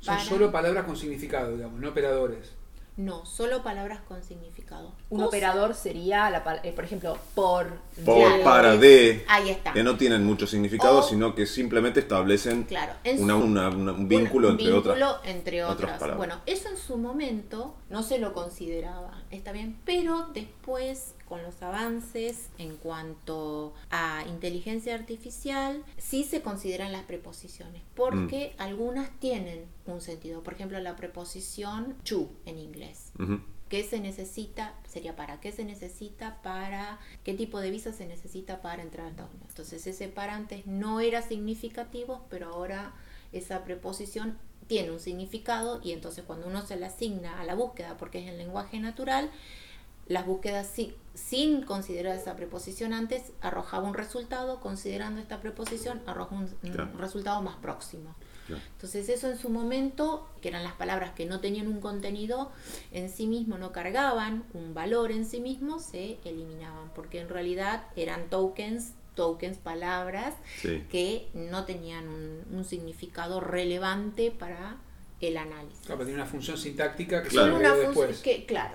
Son 0.00 0.16
para- 0.16 0.28
solo 0.28 0.50
palabras 0.52 0.84
con 0.84 0.96
significado, 0.96 1.56
digamos, 1.56 1.80
no 1.80 1.88
operadores. 1.90 2.52
No, 2.96 3.24
solo 3.24 3.62
palabras 3.62 4.00
con 4.06 4.22
significado. 4.22 4.92
Un 5.08 5.18
Cosa- 5.20 5.28
operador 5.28 5.74
sería, 5.74 6.28
la, 6.28 6.44
pal- 6.44 6.60
eh, 6.64 6.72
por 6.72 6.84
ejemplo, 6.84 7.16
por, 7.34 7.68
para, 8.44 8.76
de, 8.76 9.24
Ahí 9.28 9.48
está. 9.48 9.72
que 9.72 9.82
no 9.82 9.96
tienen 9.96 10.24
mucho 10.26 10.46
significado, 10.46 10.98
O- 10.98 11.02
sino 11.02 11.34
que 11.34 11.46
simplemente 11.46 12.00
establecen 12.00 12.64
Claro, 12.64 12.92
en 13.04 13.22
una- 13.22 13.34
su- 13.38 13.44
una- 13.44 13.68
una- 13.70 13.92
un 13.92 14.06
vínculo 14.08 14.48
un 14.48 14.54
entre 14.54 14.70
vínculo 14.72 14.90
otras. 15.10 15.20
entre 15.24 15.64
otras 15.64 15.76
otras. 15.76 15.98
palabras. 15.98 16.16
Bueno, 16.18 16.34
eso 16.44 16.68
en 16.68 16.76
su 16.76 16.98
momento 16.98 17.74
no 17.88 18.02
se 18.02 18.18
lo 18.18 18.34
consideraba, 18.34 19.22
está 19.30 19.52
bien, 19.52 19.78
pero 19.86 20.26
después 20.34 21.14
con 21.30 21.42
los 21.44 21.62
avances 21.62 22.48
en 22.58 22.76
cuanto 22.76 23.72
a 23.90 24.24
inteligencia 24.28 24.94
artificial, 24.96 25.82
sí 25.96 26.24
se 26.24 26.42
consideran 26.42 26.90
las 26.90 27.04
preposiciones, 27.04 27.80
porque 27.94 28.52
Mm. 28.58 28.62
algunas 28.62 29.10
tienen 29.20 29.64
un 29.86 30.00
sentido. 30.00 30.42
Por 30.42 30.54
ejemplo, 30.54 30.78
la 30.80 30.96
preposición 30.96 31.94
to 32.04 32.28
en 32.46 32.58
inglés. 32.58 33.12
Ujú. 33.18 33.40
¿Qué 33.68 33.84
se 33.84 34.00
necesita? 34.00 34.74
Sería 34.88 35.14
para 35.14 35.40
qué 35.40 35.52
se 35.52 35.64
necesita 35.64 36.42
para 36.42 36.98
qué 37.22 37.34
tipo 37.34 37.60
de 37.60 37.70
visa 37.70 37.92
se 37.92 38.06
necesita 38.06 38.60
para 38.60 38.82
entrar 38.82 39.06
a 39.06 39.10
Estados 39.10 39.30
Unidos. 39.30 39.50
Entonces 39.50 39.86
ese 39.86 40.08
para 40.08 40.34
antes 40.34 40.66
no 40.66 40.98
era 40.98 41.22
significativo, 41.22 42.26
pero 42.28 42.48
ahora 42.48 42.92
esa 43.32 43.62
preposición 43.62 44.36
tiene 44.66 44.90
un 44.90 44.98
significado 44.98 45.80
y 45.84 45.92
entonces 45.92 46.24
cuando 46.26 46.48
uno 46.48 46.66
se 46.66 46.76
le 46.76 46.86
asigna 46.86 47.40
a 47.40 47.44
la 47.44 47.54
búsqueda, 47.54 47.96
porque 47.96 48.18
es 48.20 48.28
el 48.28 48.38
lenguaje 48.38 48.80
natural, 48.80 49.30
las 50.10 50.26
búsquedas 50.26 50.66
si- 50.66 50.94
sin 51.14 51.62
considerar 51.62 52.16
esa 52.16 52.34
preposición 52.34 52.92
antes 52.92 53.32
arrojaba 53.40 53.86
un 53.88 53.94
resultado, 53.94 54.58
considerando 54.60 55.20
esta 55.20 55.40
preposición 55.40 56.02
arroja 56.06 56.34
un, 56.34 56.48
un 56.62 56.70
Claro. 56.72 56.90
resultado 56.98 57.40
más 57.42 57.56
próximo. 57.56 58.14
Claro. 58.46 58.60
Entonces 58.72 59.08
eso 59.08 59.30
en 59.30 59.38
su 59.38 59.48
momento, 59.50 60.28
que 60.42 60.48
eran 60.48 60.64
las 60.64 60.72
palabras 60.72 61.12
que 61.12 61.26
no 61.26 61.38
tenían 61.40 61.68
un 61.68 61.80
contenido 61.80 62.50
en 62.90 63.08
sí 63.08 63.26
mismo, 63.28 63.56
no 63.58 63.70
cargaban 63.70 64.42
un 64.52 64.74
valor 64.74 65.12
en 65.12 65.24
sí 65.24 65.40
mismo, 65.40 65.78
se 65.78 66.18
eliminaban, 66.24 66.90
porque 66.94 67.20
en 67.20 67.28
realidad 67.28 67.84
eran 67.94 68.28
tokens, 68.30 68.94
tokens, 69.14 69.58
palabras 69.58 70.34
Sí. 70.60 70.82
que 70.90 71.28
no 71.34 71.64
tenían 71.66 72.08
un, 72.08 72.42
un 72.52 72.64
significado 72.64 73.38
relevante 73.40 74.32
para 74.32 74.78
el 75.20 75.36
análisis. 75.36 75.86
Claro, 75.86 76.04
tiene 76.04 76.14
una 76.20 76.26
función 76.30 76.56
sintáctica 76.58 77.22
que 77.22 77.28
Claro. 77.28 77.52
se 77.52 77.60
Una 77.60 77.76
después. 77.76 78.18
que, 78.22 78.46
claro, 78.46 78.74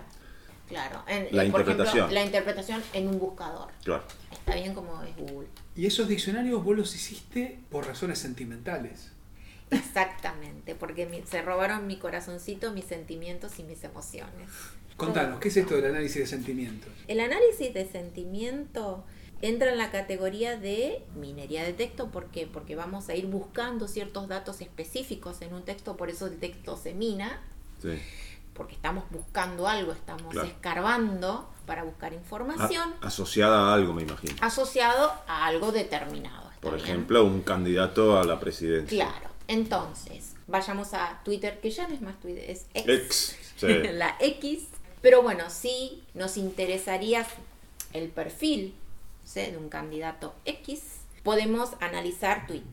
claro. 0.68 1.04
En- 1.08 1.28
La 1.36 1.44
eh, 1.44 1.48
ejemplo, 1.48 1.60
interpretación. 1.62 2.14
la 2.14 2.24
interpretación 2.24 2.84
en 2.94 3.08
un 3.08 3.20
buscador. 3.20 3.70
Claro. 3.84 4.04
Está 4.32 4.56
bien 4.56 4.74
como 4.74 5.02
es 5.04 5.16
Google. 5.18 5.48
Y 5.76 5.86
esos 5.86 6.08
diccionarios 6.08 6.64
vos 6.64 6.76
los 6.76 6.96
hiciste 6.96 7.60
por 7.70 7.86
razones 7.88 8.20
sentimentales. 8.20 9.12
Exactamente, 9.72 10.76
porque 10.76 11.06
mi- 11.06 11.24
se 11.24 11.42
robaron 11.42 11.88
mi 11.88 11.98
corazoncito, 11.98 12.72
mis 12.72 12.86
sentimientos 12.86 13.60
y 13.60 13.64
mis 13.64 13.84
emociones. 13.84 14.50
Contanos, 14.98 15.40
¿qué 15.40 15.50
es 15.50 15.58
esto 15.58 15.76
del 15.76 15.86
análisis 15.88 16.18
de 16.22 16.28
sentimientos? 16.28 16.90
El 17.08 17.20
análisis 17.20 17.74
de 17.74 17.86
sentimiento 17.86 19.04
entra 19.42 19.72
en 19.72 19.78
la 19.78 19.92
categoría 19.92 20.56
de 20.58 21.04
minería 21.16 21.64
de 21.64 21.74
texto. 21.74 22.10
¿Por 22.12 22.28
qué? 22.28 22.48
Porque 22.48 22.76
vamos 22.76 23.10
a 23.10 23.16
ir 23.16 23.26
buscando 23.26 23.88
ciertos 23.90 24.28
datos 24.30 24.62
específicos 24.62 25.42
en 25.42 25.54
un 25.54 25.64
texto, 25.64 25.98
por 25.98 26.10
eso 26.10 26.28
el 26.28 26.38
texto 26.38 26.78
se 26.78 26.94
mina, 26.94 27.42
Sí. 27.82 28.00
Porque 28.56 28.74
estamos 28.74 29.04
buscando 29.12 29.68
algo, 29.68 29.92
estamos 29.92 30.32
Claro. 30.32 30.48
escarbando 30.48 31.48
para 31.68 31.84
buscar 31.84 32.12
A- 32.14 32.16
información 32.16 32.94
asociada 33.02 33.70
a 33.70 33.74
algo, 33.76 33.94
me 33.94 34.02
imagino. 34.04 34.34
asociado 34.42 35.14
a 35.28 35.46
algo 35.46 35.72
determinado. 35.72 36.50
¿está 36.50 36.62
Por 36.62 36.76
bien? 36.76 36.86
ejemplo, 36.86 37.24
un 37.26 37.42
candidato 37.42 38.18
a 38.20 38.24
la 38.24 38.40
presidencia. 38.40 39.06
Claro. 39.12 39.30
Entonces, 39.48 40.34
vayamos 40.48 40.94
a 40.94 41.22
Twitter, 41.24 41.60
que 41.60 41.70
ya 41.70 41.88
no 41.88 41.94
es 41.94 42.02
más 42.02 42.20
Twitter, 42.20 42.50
es 42.50 42.66
X. 42.74 43.38
Sí. 43.58 43.68
la 43.94 44.16
X. 44.20 44.64
Pero 45.02 45.22
bueno, 45.22 45.50
sí 45.50 46.04
nos 46.16 46.38
interesaría 46.38 47.28
el 47.94 48.10
perfil 48.10 48.74
¿sí? 49.24 49.42
de 49.42 49.58
un 49.58 49.70
candidato 49.70 50.34
X. 50.46 50.82
Podemos 51.24 51.72
analizar 51.82 52.48
tweets, 52.48 52.66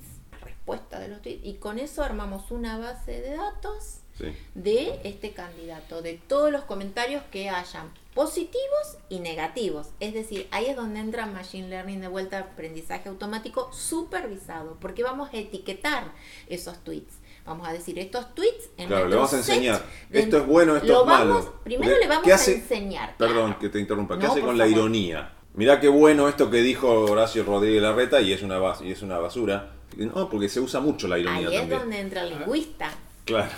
respuesta 0.43 0.99
de 1.01 1.09
los 1.09 1.21
tweets, 1.23 1.45
y 1.45 1.55
con 1.55 1.79
eso 1.79 2.03
armamos 2.05 2.51
una 2.51 2.79
base 2.79 3.21
de 3.21 3.35
datos 3.37 3.99
sí. 4.19 4.27
de 4.55 5.01
este 5.05 5.33
candidato, 5.33 6.03
de 6.03 6.21
todos 6.29 6.51
los 6.53 6.63
comentarios 6.65 7.23
que 7.31 7.49
hayan 7.51 7.91
positivos 8.15 8.99
y 9.09 9.21
negativos. 9.21 9.89
Es 10.01 10.13
decir, 10.15 10.47
ahí 10.51 10.67
es 10.67 10.77
donde 10.77 11.01
entra 11.01 11.27
Machine 11.27 11.69
Learning 11.69 12.01
de 12.01 12.09
vuelta, 12.09 12.39
aprendizaje 12.39 13.09
automático 13.09 13.71
supervisado, 13.73 14.77
porque 14.81 15.03
vamos 15.03 15.31
a 15.33 15.37
etiquetar 15.39 16.13
esos 16.49 16.79
tweets. 16.85 17.15
Vamos 17.45 17.67
a 17.67 17.73
decir 17.73 17.99
estos 17.99 18.35
tweets 18.37 18.71
en 18.77 18.87
Claro, 18.87 19.09
le 19.09 19.17
vamos 19.17 19.33
a 19.33 19.39
enseñar. 19.39 19.83
de- 20.11 20.21
Esto 20.21 20.37
es 20.39 20.47
bueno, 20.47 20.77
esto 20.77 21.01
es 21.01 21.07
malo. 21.07 21.35
vamos- 21.35 21.51
Primero 21.65 21.99
le 21.99 22.07
vamos 22.07 22.25
¿qué 22.25 22.33
a 22.33 22.37
hace- 22.37 22.55
enseñar. 22.57 23.17
Perdón 23.17 23.47
claro. 23.47 23.59
que 23.59 23.69
te 23.69 23.81
interrumpa. 23.81 24.17
¿Qué 24.19 24.27
No, 24.27 24.33
hace 24.33 24.41
con 24.43 24.57
la 24.57 24.69
ironía? 24.69 25.35
Mirá 25.55 25.81
qué 25.81 25.89
bueno 25.89 26.29
esto 26.29 26.51
que 26.51 26.59
dijo 26.59 26.89
Horacio 26.89 27.43
Rodríguez 27.45 27.83
Larreta 27.83 28.21
y 28.21 28.33
es 28.33 28.43
una, 28.43 28.59
bas- 28.61 28.83
y 28.87 28.93
es 28.93 29.03
una 29.03 29.19
basura. 29.19 29.73
No, 29.97 30.29
porque 30.31 30.49
se 30.49 30.61
usa 30.61 30.81
mucho 30.81 31.09
la 31.09 31.19
ironía 31.19 31.49
Ahí 31.49 31.55
es 31.55 31.61
también. 31.63 31.81
donde 31.81 31.99
entra 32.01 32.23
el 32.23 32.31
lingüista. 32.39 32.91
Claro. 33.25 33.53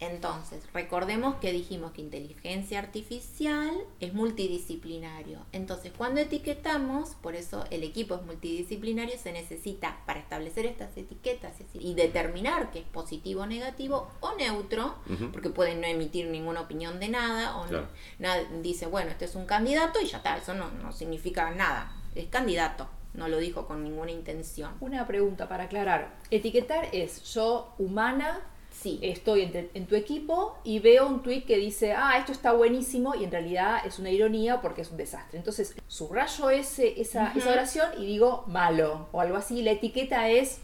Entonces, 0.00 0.62
recordemos 0.72 1.34
que 1.40 1.50
dijimos 1.50 1.90
que 1.90 2.00
inteligencia 2.02 2.78
artificial 2.78 3.72
es 3.98 4.14
multidisciplinario. 4.14 5.40
Entonces, 5.50 5.90
cuando 5.96 6.20
etiquetamos, 6.20 7.16
por 7.16 7.34
eso 7.34 7.64
el 7.70 7.82
equipo 7.82 8.14
es 8.14 8.22
multidisciplinario, 8.22 9.18
se 9.18 9.32
necesita 9.32 9.98
para 10.06 10.20
establecer 10.20 10.66
estas 10.66 10.96
etiquetas 10.96 11.54
y 11.74 11.94
determinar 11.94 12.70
que 12.70 12.78
es 12.78 12.84
positivo 12.84 13.44
negativo 13.46 14.08
o 14.20 14.36
neutro, 14.36 14.94
porque 15.32 15.50
pueden 15.50 15.80
no 15.80 15.88
emitir 15.88 16.28
ninguna 16.28 16.60
opinión 16.60 17.00
de 17.00 17.08
nada, 17.08 17.56
o 17.56 17.66
no- 17.66 17.88
nada, 18.20 18.44
dice, 18.62 18.86
bueno, 18.86 19.10
este 19.10 19.24
es 19.24 19.34
un 19.34 19.46
candidato 19.46 20.00
y 20.00 20.06
ya 20.06 20.18
está, 20.18 20.36
eso 20.36 20.54
no, 20.54 20.70
no 20.70 20.92
significa 20.92 21.50
nada, 21.50 21.92
es 22.14 22.26
candidato, 22.28 22.86
no 23.14 23.26
lo 23.26 23.38
dijo 23.38 23.66
con 23.66 23.82
ninguna 23.82 24.12
intención. 24.12 24.74
Una 24.78 25.08
pregunta 25.08 25.48
para 25.48 25.64
aclarar. 25.64 26.14
Etiquetar 26.30 26.88
es 26.92 27.34
yo, 27.34 27.74
humana, 27.78 28.40
Sí. 28.70 28.98
estoy 29.02 29.42
en, 29.42 29.52
te- 29.52 29.70
en 29.74 29.86
tu 29.86 29.96
equipo 29.96 30.56
y 30.62 30.78
veo 30.78 31.06
un 31.08 31.22
tweet 31.22 31.42
que 31.44 31.56
dice, 31.56 31.92
ah, 31.94 32.16
esto 32.18 32.30
está 32.32 32.52
buenísimo 32.52 33.14
y 33.14 33.24
en 33.24 33.30
realidad 33.32 33.80
es 33.84 33.98
una 33.98 34.10
ironía 34.10 34.60
porque 34.60 34.82
es 34.82 34.90
un 34.90 34.96
desastre. 34.96 35.38
Entonces 35.38 35.74
subrayo 35.88 36.50
ese, 36.50 37.00
esa, 37.00 37.32
esa 37.34 37.50
oración 37.50 37.88
y 37.98 38.06
digo 38.06 38.44
malo 38.46 39.08
o 39.12 39.20
algo 39.20 39.36
así. 39.36 39.62
La 39.62 39.72
etiqueta 39.72 40.28
es 40.28 40.60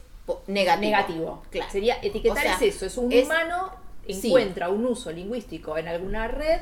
negativo. 0.46 0.80
negativo. 0.90 1.42
Claro. 1.50 1.70
Sería 1.72 1.96
etiquetar 2.02 2.38
O 2.38 2.40
sea, 2.40 2.54
es 2.54 2.62
eso, 2.62 2.86
es 2.86 2.96
un 2.98 3.12
es- 3.12 3.24
humano 3.24 3.70
Sí. 4.06 4.28
encuentra 4.28 4.68
un 4.68 4.84
uso 4.84 5.10
lingüístico 5.10 5.78
en 5.78 5.88
alguna 5.88 6.28
red 6.28 6.60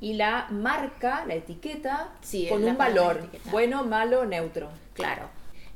y 0.00 0.12
la 0.14 0.46
marca, 0.50 1.24
la 1.26 1.34
etiqueta 1.34 2.12
Sí, 2.20 2.46
con 2.48 2.62
un 2.64 2.76
valor, 2.78 3.28
bueno, 3.50 3.82
malo, 3.84 4.24
neutro. 4.26 4.68
Claro, 4.92 5.28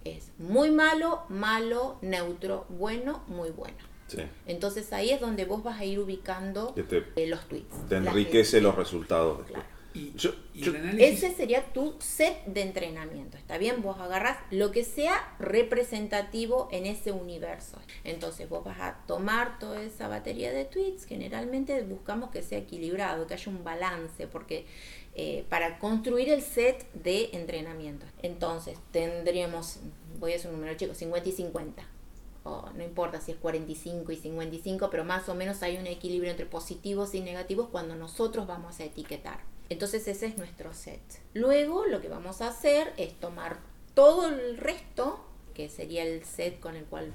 es 0.04 0.30
muy 0.38 0.70
malo, 0.70 1.22
malo, 1.28 1.98
neutro, 2.02 2.66
bueno, 2.68 3.24
muy 3.26 3.50
bueno. 3.50 3.76
Sí. 4.08 4.22
Entonces 4.46 4.92
ahí 4.92 5.10
es 5.10 5.20
donde 5.20 5.44
vos 5.44 5.62
vas 5.62 5.78
a 5.78 5.84
ir 5.84 5.98
ubicando 6.00 6.74
eh, 6.76 7.26
los 7.28 7.46
tweets. 7.46 7.88
te 7.88 7.96
enriquece 7.96 8.60
los 8.60 8.74
resultados. 8.74 9.46
Claro. 9.46 9.64
Y, 9.94 10.12
Yo- 10.16 10.34
y 10.54 10.60
yo- 10.60 10.70
el 10.72 10.76
análisis. 10.82 11.22
Ese 11.24 11.34
sería 11.34 11.64
tu 11.72 11.94
set 11.98 12.44
de 12.46 12.60
entrenamiento. 12.62 13.36
¿Está 13.36 13.58
bien? 13.58 13.82
Vos 13.82 13.98
agarrás 13.98 14.36
lo 14.50 14.70
que 14.70 14.84
sea 14.84 15.34
representativo 15.38 16.68
en 16.72 16.86
ese 16.86 17.10
universo. 17.12 17.78
Entonces 18.04 18.48
vos 18.48 18.64
vas 18.64 18.78
a 18.80 18.98
tomar 19.06 19.58
toda 19.58 19.82
esa 19.82 20.08
batería 20.08 20.52
de 20.52 20.64
tweets. 20.64 21.04
Generalmente 21.04 21.82
buscamos 21.82 22.30
que 22.30 22.42
sea 22.42 22.58
equilibrado, 22.58 23.26
que 23.26 23.34
haya 23.34 23.50
un 23.50 23.64
balance, 23.64 24.26
porque 24.26 24.66
eh, 25.14 25.44
para 25.48 25.78
construir 25.78 26.28
el 26.28 26.42
set 26.42 26.86
de 26.92 27.30
entrenamiento. 27.32 28.06
Entonces 28.22 28.78
tendríamos, 28.92 29.80
voy 30.20 30.32
a 30.32 30.36
hacer 30.36 30.50
un 30.50 30.58
número 30.60 30.76
chico, 30.76 30.94
50 30.94 31.28
y 31.28 31.32
50. 31.32 31.82
No 32.74 32.82
importa 32.82 33.20
si 33.20 33.32
es 33.32 33.38
45 33.38 34.12
y 34.12 34.16
55, 34.16 34.90
pero 34.90 35.04
más 35.04 35.28
o 35.28 35.34
menos 35.34 35.62
hay 35.62 35.76
un 35.76 35.86
equilibrio 35.86 36.30
entre 36.30 36.46
positivos 36.46 37.14
y 37.14 37.20
negativos 37.20 37.68
cuando 37.70 37.96
nosotros 37.96 38.46
vamos 38.46 38.80
a 38.80 38.84
etiquetar. 38.84 39.40
Entonces 39.68 40.08
ese 40.08 40.26
es 40.26 40.38
nuestro 40.38 40.72
set. 40.72 41.00
Luego 41.34 41.84
lo 41.86 42.00
que 42.00 42.08
vamos 42.08 42.40
a 42.40 42.48
hacer 42.48 42.92
es 42.96 43.18
tomar 43.20 43.58
todo 43.94 44.28
el 44.28 44.56
resto, 44.56 45.24
que 45.54 45.68
sería 45.68 46.04
el 46.04 46.24
set 46.24 46.60
con 46.60 46.76
el 46.76 46.84
cual 46.84 47.12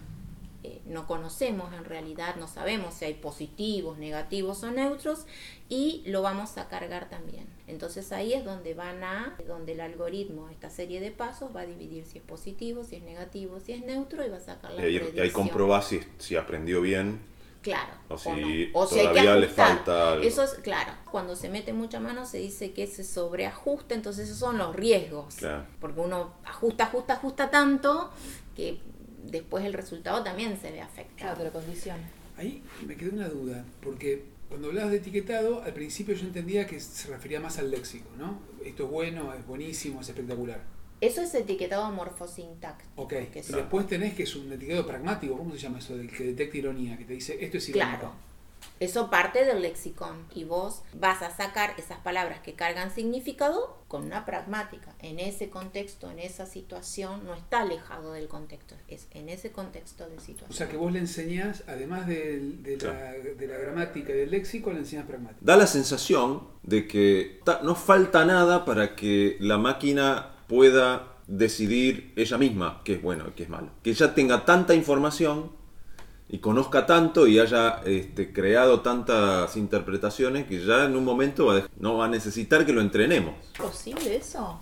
eh, 0.63 0.81
no 0.85 1.05
conocemos 1.07 1.73
en 1.73 1.83
realidad, 1.83 2.37
no 2.37 2.47
sabemos 2.47 2.93
si 2.93 3.05
hay 3.05 3.15
positivos, 3.15 3.97
negativos 3.97 4.63
o 4.63 4.71
neutros, 4.71 5.25
y 5.67 6.03
lo 6.05 6.21
vamos 6.21 6.57
a 6.57 6.69
cargar 6.69 7.09
también. 7.09 7.45
Entonces 7.67 8.11
ahí 8.13 8.33
es 8.33 8.45
donde 8.45 8.73
van 8.73 9.03
a, 9.03 9.35
donde 9.45 9.73
el 9.73 9.81
algoritmo, 9.81 10.49
esta 10.49 10.69
serie 10.69 11.01
de 11.01 11.11
pasos, 11.11 11.53
va 11.53 11.61
a 11.61 11.65
dividir 11.65 12.05
si 12.05 12.19
es 12.19 12.23
positivo, 12.23 12.83
si 12.83 12.95
es 12.95 13.03
negativo, 13.03 13.59
si 13.59 13.73
es 13.73 13.85
neutro, 13.85 14.25
y 14.25 14.29
va 14.29 14.37
a 14.37 14.39
sacar 14.39 14.71
Y 14.73 14.77
la 14.77 14.83
ahí, 14.83 14.93
y 14.93 14.97
ahí 14.97 15.03
predicción. 15.11 15.47
comprobás 15.47 15.87
si, 15.87 15.99
si 16.17 16.35
aprendió 16.37 16.81
bien. 16.81 17.19
Claro. 17.61 17.93
O 18.09 18.17
si 18.17 18.29
no. 18.29 18.79
O 18.79 18.85
si 18.85 18.99
hay 18.99 19.07
que 19.07 19.13
todavía 19.13 19.35
le 19.35 19.47
falta 19.47 20.13
algo. 20.13 20.23
Eso 20.23 20.43
es, 20.43 20.53
claro, 20.55 20.93
cuando 21.11 21.35
se 21.35 21.49
mete 21.49 21.73
mucha 21.73 21.99
mano 21.99 22.25
se 22.25 22.37
dice 22.37 22.71
que 22.73 22.87
se 22.87 23.03
sobreajusta, 23.03 23.95
entonces 23.95 24.27
esos 24.27 24.37
son 24.37 24.57
los 24.57 24.75
riesgos. 24.75 25.35
Claro. 25.35 25.65
Porque 25.79 25.99
uno 26.01 26.33
ajusta, 26.45 26.85
ajusta, 26.85 27.13
ajusta 27.13 27.49
tanto 27.49 28.11
que 28.55 28.79
después 29.23 29.65
el 29.65 29.73
resultado 29.73 30.23
también 30.23 30.57
se 30.57 30.67
ve 30.71 30.77
Claro, 30.77 30.89
afectado. 30.91 31.43
lo 31.43 31.51
condiciona. 31.51 32.09
Ahí 32.37 32.63
me 32.85 32.95
quedó 32.95 33.11
una 33.13 33.29
duda, 33.29 33.63
porque 33.81 34.23
cuando 34.49 34.67
hablabas 34.69 34.91
de 34.91 34.97
etiquetado, 34.97 35.61
al 35.63 35.73
principio 35.73 36.15
yo 36.15 36.25
entendía 36.25 36.67
que 36.67 36.79
se 36.79 37.07
refería 37.09 37.39
más 37.39 37.57
al 37.59 37.71
léxico, 37.71 38.09
¿no? 38.17 38.39
Esto 38.63 38.85
es 38.85 38.89
bueno, 38.89 39.33
es 39.33 39.45
buenísimo, 39.45 40.01
es 40.01 40.09
espectacular. 40.09 40.61
Eso 41.01 41.21
es 41.21 41.33
etiquetado 41.35 41.91
morfosintáctico. 41.91 42.89
Ok, 42.95 43.09
que 43.31 43.43
y 43.47 43.51
después 43.51 43.87
tenés 43.87 44.13
que 44.13 44.23
es 44.23 44.35
un 44.35 44.51
etiquetado 44.51 44.87
pragmático, 44.87 45.37
¿cómo 45.37 45.51
se 45.51 45.57
llama 45.57 45.79
eso? 45.79 45.97
Del 45.97 46.09
que 46.09 46.23
detecta 46.23 46.57
ironía, 46.57 46.97
que 46.97 47.05
te 47.05 47.13
dice 47.13 47.37
esto 47.43 47.57
es 47.57 47.69
irónico. 47.69 47.99
Claro. 47.99 48.13
Eso 48.83 49.09
parte 49.09 49.45
del 49.45 49.61
lexicón 49.61 50.25
y 50.35 50.43
vos 50.43 50.81
vas 50.93 51.21
a 51.21 51.29
sacar 51.35 51.73
esas 51.77 51.99
palabras 51.99 52.39
que 52.41 52.53
cargan 52.53 52.91
significado 52.93 53.77
con 53.87 54.03
una 54.03 54.25
pragmática. 54.25 54.93
En 54.99 55.19
ese 55.19 55.49
contexto, 55.49 56.11
en 56.11 56.19
esa 56.19 56.45
situación, 56.45 57.23
no 57.25 57.33
está 57.33 57.61
alejado 57.61 58.11
del 58.13 58.27
contexto, 58.27 58.75
es 58.87 59.07
en 59.11 59.29
ese 59.29 59.51
contexto 59.51 60.09
de 60.09 60.17
O 60.17 60.19
situación. 60.19 60.53
sea 60.57 60.67
que 60.67 60.77
vos 60.77 60.91
le 60.91 60.99
enseñás, 60.99 61.63
además 61.67 62.07
del- 62.07 62.61
de, 62.63 62.77
la, 62.77 63.11
de 63.13 63.47
la 63.47 63.57
gramática 63.57 64.11
y 64.11 64.17
del 64.17 64.31
léxico, 64.31 64.71
le 64.73 64.79
enseñás 64.79 65.05
pragmática. 65.05 65.39
Da 65.41 65.55
la 65.55 65.67
sensación 65.67 66.47
de 66.63 66.87
que 66.87 67.39
ta- 67.45 67.61
no 67.63 67.75
falta 67.75 68.25
nada 68.25 68.65
para 68.65 68.95
que 68.95 69.37
la 69.39 69.57
máquina 69.57 70.35
pueda 70.47 71.13
decidir 71.27 72.11
ella 72.17 72.37
misma 72.37 72.81
qué 72.83 72.95
es 72.95 73.01
bueno 73.01 73.25
y 73.29 73.31
qué 73.31 73.43
es 73.43 73.49
malo. 73.49 73.69
Que 73.81 73.91
ella 73.91 74.13
tenga 74.13 74.43
tanta 74.45 74.73
información 74.75 75.51
y 76.33 76.39
conozca 76.39 76.87
tanto 76.87 77.27
y 77.27 77.37
haya 77.37 77.81
este, 77.85 78.33
creado 78.33 78.81
tantas 78.81 79.55
interpretaciones 79.55 80.47
que 80.47 80.65
ya 80.65 80.85
en 80.85 80.95
un 80.95 81.05
momento 81.05 81.45
va 81.45 81.57
a 81.57 81.67
no 81.77 81.95
va 81.97 82.05
a 82.05 82.07
necesitar 82.07 82.65
que 82.65 82.73
lo 82.73 82.81
entrenemos. 82.81 83.35
¿Es 83.53 83.59
posible 83.61 84.15
eso? 84.15 84.59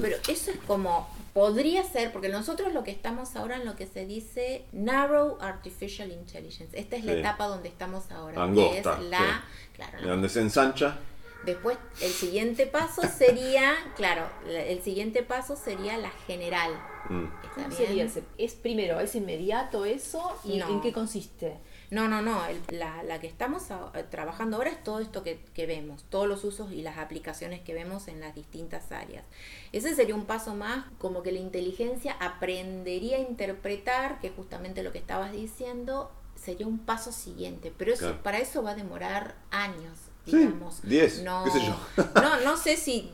Pero 0.00 0.16
eso 0.28 0.52
es 0.52 0.58
como, 0.64 1.08
podría 1.34 1.82
ser, 1.82 2.12
porque 2.12 2.28
nosotros 2.28 2.72
lo 2.72 2.84
que 2.84 2.92
estamos 2.92 3.34
ahora 3.34 3.56
en 3.56 3.64
lo 3.66 3.74
que 3.74 3.88
se 3.88 4.06
dice 4.06 4.64
Narrow 4.70 5.38
Artificial 5.40 6.12
Intelligence. 6.12 6.78
Esta 6.78 6.94
es 6.94 7.04
la 7.04 7.14
etapa 7.14 7.48
donde 7.48 7.68
estamos 7.68 8.12
ahora. 8.12 8.40
Angosta, 8.40 8.98
que 8.98 9.04
es 9.04 9.10
la, 9.10 9.18
sí. 9.18 9.72
claro, 9.74 9.98
la- 10.00 10.10
donde 10.12 10.28
se 10.28 10.40
ensancha, 10.40 10.98
Después, 11.44 11.78
el 12.02 12.10
siguiente 12.10 12.66
paso 12.66 13.02
sería, 13.02 13.74
claro, 13.96 14.28
la- 14.46 14.64
el 14.64 14.82
siguiente 14.82 15.22
paso 15.22 15.56
sería 15.56 15.96
la 15.96 16.10
general. 16.26 16.72
mm, 17.08 17.24
¿Está 17.44 17.54
¿Cómo 17.64 17.70
sería 17.70 18.04
ese? 18.04 18.22
¿Es 18.36 18.54
primero, 18.54 19.00
es 19.00 19.14
inmediato 19.14 19.84
eso? 19.84 20.36
¿Y 20.44 20.58
No. 20.58 20.68
en 20.68 20.80
qué 20.80 20.92
consiste? 20.92 21.56
No, 21.90 22.06
no, 22.06 22.20
no. 22.20 22.44
el- 22.46 22.60
la, 22.78 23.02
la 23.04 23.18
que 23.20 23.28
estamos 23.28 23.70
a- 23.70 23.92
eh, 23.94 24.02
trabajando 24.10 24.58
ahora 24.58 24.68
es 24.70 24.82
todo 24.84 24.98
esto 25.00 25.22
que, 25.22 25.40
que 25.54 25.64
vemos, 25.66 26.04
todos 26.10 26.26
los 26.28 26.44
usos 26.44 26.70
y 26.72 26.82
las 26.82 26.98
aplicaciones 26.98 27.60
que 27.60 27.72
vemos 27.72 28.08
en 28.08 28.20
las 28.20 28.34
distintas 28.34 28.92
áreas. 28.92 29.24
Ese 29.72 29.94
sería 29.94 30.14
un 30.16 30.26
paso 30.26 30.54
más, 30.54 30.84
como 30.98 31.22
que 31.22 31.32
la 31.32 31.38
inteligencia 31.38 32.12
aprendería 32.20 33.16
a 33.16 33.20
interpretar, 33.20 34.20
que 34.20 34.30
justamente 34.30 34.82
lo 34.82 34.92
que 34.92 34.98
estabas 34.98 35.32
diciendo 35.32 36.10
sería 36.34 36.66
un 36.66 36.78
paso 36.80 37.10
siguiente. 37.10 37.72
Pero 37.78 37.92
eso, 37.94 38.06
Claro. 38.08 38.22
para 38.22 38.38
eso 38.38 38.62
va 38.62 38.72
a 38.72 38.74
demorar 38.74 39.36
años, 39.50 39.98
Sí, 40.30 40.36
digamos. 40.36 40.80
10, 40.82 41.22
no, 41.22 41.44
qué 41.44 41.50
sé 41.50 41.60
yo. 41.66 41.76
no, 42.22 42.40
no 42.40 42.56
sé 42.56 42.76
si 42.76 43.10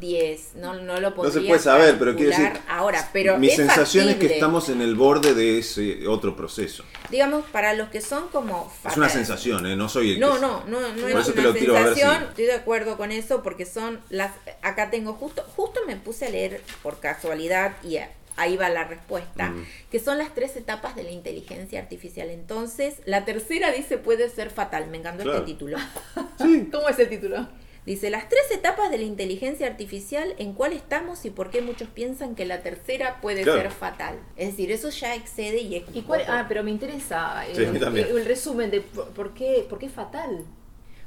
10, 0.00 0.54
no, 0.56 0.74
no 0.74 1.00
lo 1.00 1.10
No 1.10 1.16
podría 1.16 1.32
se 1.32 1.40
puede 1.48 1.60
saber, 1.60 1.98
pero 1.98 2.14
quiero 2.14 2.30
decir, 2.30 2.52
ahora, 2.68 3.08
pero 3.12 3.36
mi 3.38 3.48
es 3.48 3.56
sensación 3.56 4.04
es 4.04 4.14
que 4.14 4.20
factible. 4.20 4.34
estamos 4.34 4.68
en 4.68 4.80
el 4.80 4.94
borde 4.94 5.34
de 5.34 5.58
ese 5.58 6.06
otro 6.06 6.36
proceso. 6.36 6.84
digamos, 7.10 7.44
para 7.46 7.74
los 7.74 7.88
que 7.90 8.00
son 8.00 8.28
como... 8.28 8.72
Es 8.88 8.96
una 8.96 9.08
sensación, 9.08 9.66
¿eh? 9.66 9.76
no 9.76 9.88
soy 9.88 10.12
el 10.12 10.20
No, 10.20 10.34
que- 10.34 10.40
no, 10.40 10.64
no, 10.66 10.80
no 10.80 10.86
es 10.88 10.94
una 10.94 11.14
ver 11.14 11.24
si- 11.24 11.32
sensación. 11.32 12.22
Estoy 12.22 12.44
de 12.44 12.54
acuerdo 12.54 12.96
con 12.96 13.10
eso 13.12 13.42
porque 13.42 13.66
son 13.66 14.00
las. 14.08 14.32
Acá 14.62 14.90
tengo 14.90 15.14
justo, 15.14 15.44
justo 15.56 15.80
me 15.86 15.96
puse 15.96 16.26
a 16.26 16.30
leer 16.30 16.62
por 16.82 17.00
casualidad 17.00 17.72
y 17.82 17.98
ahí 18.36 18.56
va 18.56 18.68
la 18.68 18.84
respuesta, 18.84 19.50
Mm. 19.50 19.64
que 19.90 19.98
son 19.98 20.18
las 20.18 20.34
tres 20.34 20.56
etapas 20.56 20.94
de 20.96 21.02
la 21.02 21.10
inteligencia 21.10 21.80
artificial. 21.80 22.30
Entonces, 22.30 22.96
la 23.04 23.24
tercera 23.24 23.70
dice 23.72 23.98
puede 23.98 24.28
ser 24.30 24.50
fatal. 24.50 24.88
Me 24.88 24.98
encantó 24.98 25.22
Claro. 25.24 25.38
este 25.40 25.52
título. 25.52 25.78
Sí, 26.38 26.68
¿Cómo 26.72 26.88
es 26.88 26.98
el 26.98 27.08
título? 27.08 27.48
Dice, 27.84 28.10
las 28.10 28.28
tres 28.28 28.48
etapas 28.52 28.92
de 28.92 28.98
la 28.98 29.02
inteligencia 29.02 29.66
artificial, 29.66 30.36
¿en 30.38 30.52
cuál 30.52 30.72
estamos 30.72 31.24
y 31.24 31.30
por 31.30 31.50
qué 31.50 31.62
muchos 31.62 31.88
piensan 31.88 32.36
que 32.36 32.44
la 32.44 32.62
tercera 32.62 33.20
puede 33.20 33.42
Claro. 33.42 33.60
ser 33.60 33.70
fatal? 33.72 34.20
Es 34.36 34.50
decir, 34.50 34.70
eso 34.70 34.88
ya 34.90 35.16
excede 35.16 35.58
y 35.62 35.74
es... 35.74 35.82
¿Y 35.92 35.98
un 35.98 36.04
cuál? 36.04 36.22
Ah, 36.28 36.44
pero 36.48 36.62
me 36.62 36.70
interesa 36.70 37.44
eh, 37.48 37.56
Sí, 37.56 37.62
el, 37.64 37.82
el 38.18 38.24
resumen 38.24 38.70
de 38.70 38.82
por, 38.82 39.08
por 39.08 39.34
qué, 39.34 39.66
por 39.68 39.80
qué 39.80 39.86
es 39.86 39.92
fatal. 39.92 40.44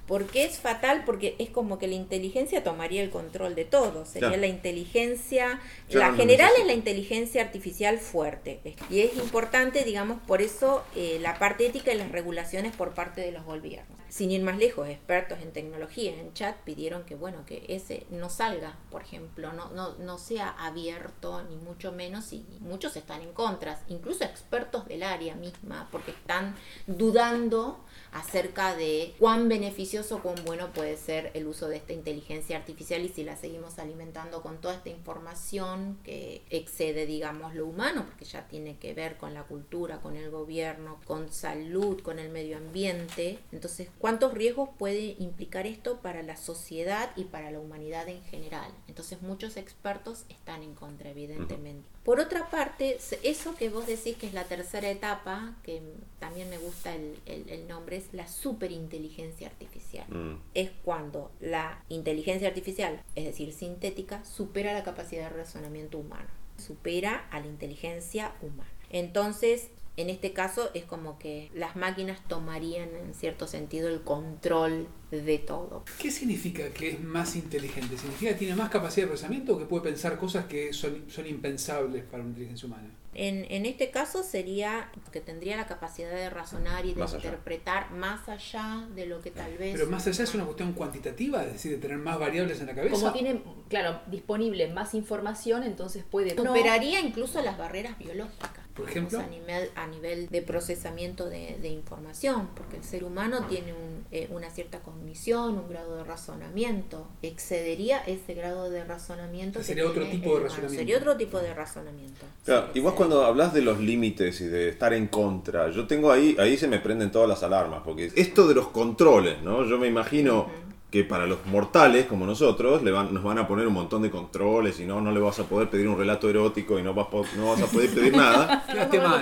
¿Por 0.07 0.27
qué 0.27 0.45
es 0.45 0.59
fatal? 0.59 1.03
Porque 1.05 1.35
es 1.39 1.49
como 1.49 1.79
que 1.79 1.87
la 1.87 1.95
inteligencia 1.95 2.63
tomaría 2.63 3.01
el 3.01 3.09
control 3.09 3.55
de 3.55 3.65
todo. 3.65 4.05
Sería 4.05 4.29
Claro. 4.29 4.41
la 4.41 4.47
inteligencia, 4.47 5.59
la 5.89 6.09
no 6.11 6.17
general 6.17 6.51
es 6.59 6.65
la 6.65 6.73
inteligencia 6.73 7.41
artificial 7.41 7.97
fuerte. 7.97 8.59
Y 8.89 9.01
es 9.01 9.15
importante, 9.17 9.83
digamos, 9.83 10.19
por 10.27 10.41
eso 10.41 10.83
eh, 10.95 11.17
la 11.21 11.39
parte 11.39 11.65
ética 11.65 11.91
y 11.93 11.97
las 11.97 12.11
regulaciones 12.11 12.75
por 12.75 12.93
parte 12.93 13.21
de 13.21 13.31
los 13.31 13.43
gobiernos. 13.45 13.95
Sin 14.07 14.31
ir 14.31 14.43
más 14.43 14.57
lejos, 14.57 14.87
expertos 14.87 15.39
en 15.41 15.51
tecnología, 15.51 16.13
en 16.13 16.33
chat, 16.33 16.55
pidieron 16.57 17.03
que, 17.03 17.15
bueno, 17.15 17.45
que 17.45 17.65
ese 17.67 18.05
no 18.11 18.29
salga, 18.29 18.77
por 18.89 19.01
ejemplo, 19.01 19.51
no, 19.51 19.71
no, 19.71 19.95
no 19.95 20.17
sea 20.17 20.49
abierto, 20.49 21.43
ni 21.49 21.57
mucho 21.57 21.91
menos, 21.91 22.31
y 22.31 22.45
muchos 22.61 22.95
están 22.95 23.21
en 23.21 23.33
contra, 23.33 23.81
incluso 23.89 24.23
expertos 24.23 24.87
del 24.87 25.03
área 25.03 25.35
misma, 25.35 25.89
porque 25.91 26.11
están 26.11 26.55
dudando 26.87 27.83
acerca 28.13 28.75
de 28.75 29.13
cuán 29.19 29.49
beneficioso, 29.49 29.94
cuán 30.21 30.35
bueno 30.45 30.73
puede 30.73 30.97
ser 30.97 31.31
el 31.35 31.47
uso 31.47 31.69
de 31.69 31.77
esta 31.77 31.93
inteligencia 31.93 32.57
artificial 32.57 33.01
y 33.05 33.09
si 33.09 33.23
la 33.23 33.37
seguimos 33.37 33.79
alimentando 33.79 34.41
con 34.41 34.59
toda 34.59 34.75
esta 34.75 34.89
información 34.89 35.97
que 36.03 36.41
excede, 36.49 37.05
digamos, 37.05 37.55
lo 37.55 37.65
humano, 37.65 38.05
porque 38.05 38.25
ya 38.25 38.45
tiene 38.47 38.77
que 38.77 38.93
ver 38.93 39.17
con 39.17 39.33
la 39.33 39.43
cultura, 39.43 40.01
con 40.01 40.17
el 40.17 40.29
gobierno, 40.29 40.99
con 41.05 41.31
salud, 41.31 42.01
con 42.01 42.19
el 42.19 42.29
medio 42.29 42.57
ambiente. 42.57 43.39
Entonces, 43.53 43.89
¿cuántos 43.97 44.33
riesgos 44.33 44.69
puede 44.77 45.15
implicar 45.17 45.65
esto 45.65 46.01
para 46.01 46.23
la 46.23 46.35
sociedad 46.35 47.11
y 47.15 47.23
para 47.25 47.51
la 47.51 47.59
humanidad 47.59 48.09
en 48.09 48.21
general? 48.23 48.71
Entonces, 48.87 49.21
muchos 49.21 49.55
expertos 49.55 50.25
están 50.27 50.61
en 50.61 50.75
contra, 50.75 51.09
evidentemente. 51.09 51.94
Por 52.05 52.19
otra 52.19 52.49
parte, 52.51 52.97
eso 53.23 53.55
que 53.55 53.69
vos 53.69 53.87
decís 53.87 54.15
que 54.15 54.27
es 54.27 54.33
la 54.33 54.43
tercera 54.45 54.89
etapa, 54.89 55.55
que 55.63 55.81
también 56.19 56.49
me 56.51 56.57
gusta 56.59 56.93
el, 56.95 57.17
el- 57.25 57.49
el 57.49 57.67
nombre, 57.67 57.97
es 57.97 58.05
la 58.13 58.27
superinteligencia 58.27 59.47
artificial. 59.47 60.05
Mm. 60.09 60.35
Es 60.53 60.69
cuando 60.83 61.31
la 61.41 61.83
inteligencia 61.89 62.47
artificial, 62.47 63.01
es 63.15 63.25
decir, 63.25 63.51
sintética, 63.53 64.23
supera 64.23 64.71
la 64.73 64.83
capacidad 64.83 65.29
de 65.31 65.37
razonamiento 65.37 65.97
humano, 65.97 66.29
supera 66.57 67.27
a 67.31 67.39
la 67.39 67.47
inteligencia 67.47 68.33
humana. 68.41 68.69
Entonces, 68.91 69.69
en 69.97 70.09
este 70.09 70.33
caso 70.33 70.69
es 70.73 70.83
como 70.83 71.17
que 71.17 71.49
las 71.53 71.75
máquinas 71.75 72.19
tomarían 72.27 72.89
en 72.95 73.13
cierto 73.13 73.47
sentido 73.47 73.87
el 73.87 74.01
control 74.01 74.87
de 75.11 75.37
todo. 75.39 75.85
¿Qué 75.99 76.11
significa 76.11 76.69
que 76.69 76.89
es 76.89 77.01
más 77.01 77.35
inteligente? 77.35 77.97
¿Significa 77.97 78.31
que 78.31 78.39
tiene 78.39 78.55
más 78.55 78.69
capacidad 78.69 79.05
de 79.05 79.09
procesamiento 79.09 79.55
o 79.55 79.59
que 79.59 79.65
puede 79.65 79.83
pensar 79.83 80.17
cosas 80.17 80.45
que 80.45 80.73
son, 80.73 81.05
son 81.09 81.27
impensables 81.27 82.03
para 82.03 82.23
una 82.23 82.31
inteligencia 82.31 82.67
humana? 82.67 82.89
En, 83.15 83.45
en 83.49 83.65
este 83.65 83.89
caso 83.91 84.23
sería 84.23 84.89
que 85.11 85.21
tendría 85.21 85.55
la 85.57 85.65
capacidad 85.67 86.11
de 86.11 86.29
razonar 86.29 86.85
y 86.85 86.93
de 86.93 86.99
Más 86.99 87.13
allá. 87.13 87.23
interpretar 87.25 87.91
más 87.91 88.27
allá 88.27 88.85
de 88.93 89.05
lo 89.05 89.21
que 89.21 89.31
tal 89.31 89.57
vez... 89.57 89.73
Pero 89.77 89.89
más 89.89 90.05
allá 90.05 90.23
es 90.23 90.35
una 90.35 90.43
cuestión 90.43 90.73
cuantitativa, 90.73 91.43
es 91.43 91.53
decir, 91.53 91.71
de 91.71 91.77
tener 91.77 91.97
más 91.97 92.19
variables 92.19 92.59
en 92.59 92.67
la 92.67 92.75
cabeza. 92.75 92.93
Como 92.95 93.11
tiene, 93.13 93.41
claro, 93.69 94.01
disponible 94.07 94.67
más 94.67 94.93
información, 94.93 95.63
entonces 95.63 96.03
puede... 96.03 96.35
no- 96.35 96.43
superaría 96.43 96.99
incluso 96.99 97.41
las 97.41 97.57
barreras 97.57 97.97
biológicas. 97.97 98.51
Por 98.75 98.89
ejemplo. 98.89 99.19
a 99.21 99.27
nivel, 99.27 99.69
a 99.75 99.87
nivel 99.87 100.27
de 100.27 100.41
procesamiento 100.41 101.29
de, 101.29 101.57
de 101.61 101.69
información, 101.69 102.49
porque 102.55 102.75
el 102.75 102.83
ser 102.83 103.05
humano 103.05 103.45
tiene 103.47 103.71
un, 103.71 104.05
eh, 104.11 104.27
una 104.31 104.49
cierta 104.49 104.79
cognición, 104.81 105.57
un 105.57 105.69
grado 105.69 105.95
de 105.95 106.03
razonamiento. 106.03 107.07
Excedería 107.21 107.99
ese 108.05 108.33
grado 108.33 108.69
de 108.69 108.83
razonamiento. 108.83 109.59
que 109.59 109.65
Sería 109.65 109.85
otro 109.87 110.05
tipo 110.09 110.35
de 110.35 110.43
razonamiento. 110.43 110.77
Sería 110.77 110.97
otro 110.97 111.15
tipo 111.15 111.39
de 111.39 111.53
razonamiento. 111.53 112.25
Claro, 112.43 112.67
Sí, 112.73 112.73
sí. 112.73 112.81
Cuando 113.05 113.23
hablas 113.23 113.53
de 113.53 113.61
los 113.61 113.79
límites 113.79 114.41
y 114.41 114.45
de 114.45 114.69
estar 114.69 114.91
en 114.91 115.05
contra, 115.05 115.69
yo 115.69 115.85
tengo 115.85 116.11
ahí, 116.11 116.35
ahí 116.39 116.57
se 116.57 116.67
me 116.67 116.79
prenden 116.79 117.11
todas 117.11 117.29
las 117.29 117.43
alarmas, 117.43 117.81
porque 117.85 118.11
esto 118.15 118.47
de 118.47 118.55
los 118.55 118.69
controles, 118.69 119.43
¿no? 119.43 119.63
Yo 119.63 119.77
me 119.77 119.85
imagino 119.85 120.47
que 120.89 121.03
para 121.03 121.27
los 121.27 121.45
mortales 121.45 122.07
como 122.07 122.25
nosotros 122.25 122.81
le 122.81 122.89
van, 122.89 123.13
nos 123.13 123.23
van 123.23 123.37
a 123.37 123.47
poner 123.47 123.67
un 123.67 123.73
montón 123.73 124.01
de 124.01 124.09
controles 124.09 124.79
y 124.79 124.85
no, 124.85 125.01
no 125.01 125.11
le 125.11 125.19
vas 125.19 125.37
a 125.37 125.43
poder 125.43 125.69
pedir 125.69 125.87
un 125.87 125.99
relato 125.99 126.27
erótico 126.31 126.79
y 126.79 126.81
no 126.81 126.95
vas, 126.95 127.05
no 127.37 127.51
vas 127.51 127.61
a 127.61 127.67
poder 127.67 127.91
pedir 127.91 128.17
nada. 128.17 128.65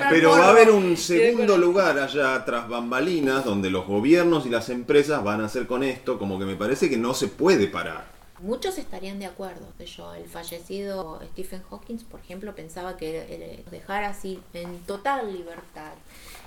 Pero 0.09 0.29
va 0.29 0.45
a 0.45 0.49
haber 0.51 0.69
un 0.69 0.95
segundo 0.95 1.57
lugar 1.57 1.99
allá 1.99 2.45
tras 2.45 2.69
bambalinas 2.69 3.43
donde 3.43 3.69
los 3.69 3.85
gobiernos 3.85 4.45
y 4.45 4.49
las 4.49 4.69
empresas 4.69 5.21
van 5.25 5.41
a 5.41 5.45
hacer 5.47 5.67
con 5.67 5.83
esto 5.83 6.17
como 6.17 6.39
que 6.39 6.45
me 6.45 6.55
parece 6.55 6.89
que 6.89 6.95
no 6.95 7.13
se 7.13 7.27
puede 7.27 7.67
parar. 7.67 8.12
Muchos 8.43 8.77
estarían 8.77 9.19
de 9.19 9.25
acuerdo. 9.25 9.65
que 9.77 9.85
Yo, 9.85 10.13
el 10.13 10.25
fallecido 10.25 11.21
Stephen 11.31 11.63
Hawking, 11.69 11.97
por 12.11 12.19
ejemplo, 12.19 12.53
pensaba 12.53 12.97
que 12.97 13.63
dejar 13.71 14.03
así 14.03 14.39
en 14.53 14.79
total 14.81 15.33
libertad 15.33 15.93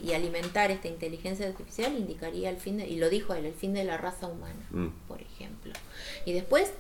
y 0.00 0.12
alimentar 0.12 0.70
esta 0.70 0.88
inteligencia 0.88 1.46
artificial 1.46 1.96
indicaría 1.96 2.50
el 2.50 2.58
fin 2.58 2.76
de, 2.76 2.86
y 2.86 2.96
lo 2.96 3.08
dijo 3.08 3.32
él, 3.32 3.46
el 3.46 3.54
fin 3.54 3.72
de 3.72 3.84
la 3.84 3.96
raza 3.96 4.26
humana, 4.26 4.66
Mm. 4.70 4.88
por 5.08 5.22
ejemplo. 5.22 5.72
Y 6.26 6.32
después 6.34 6.72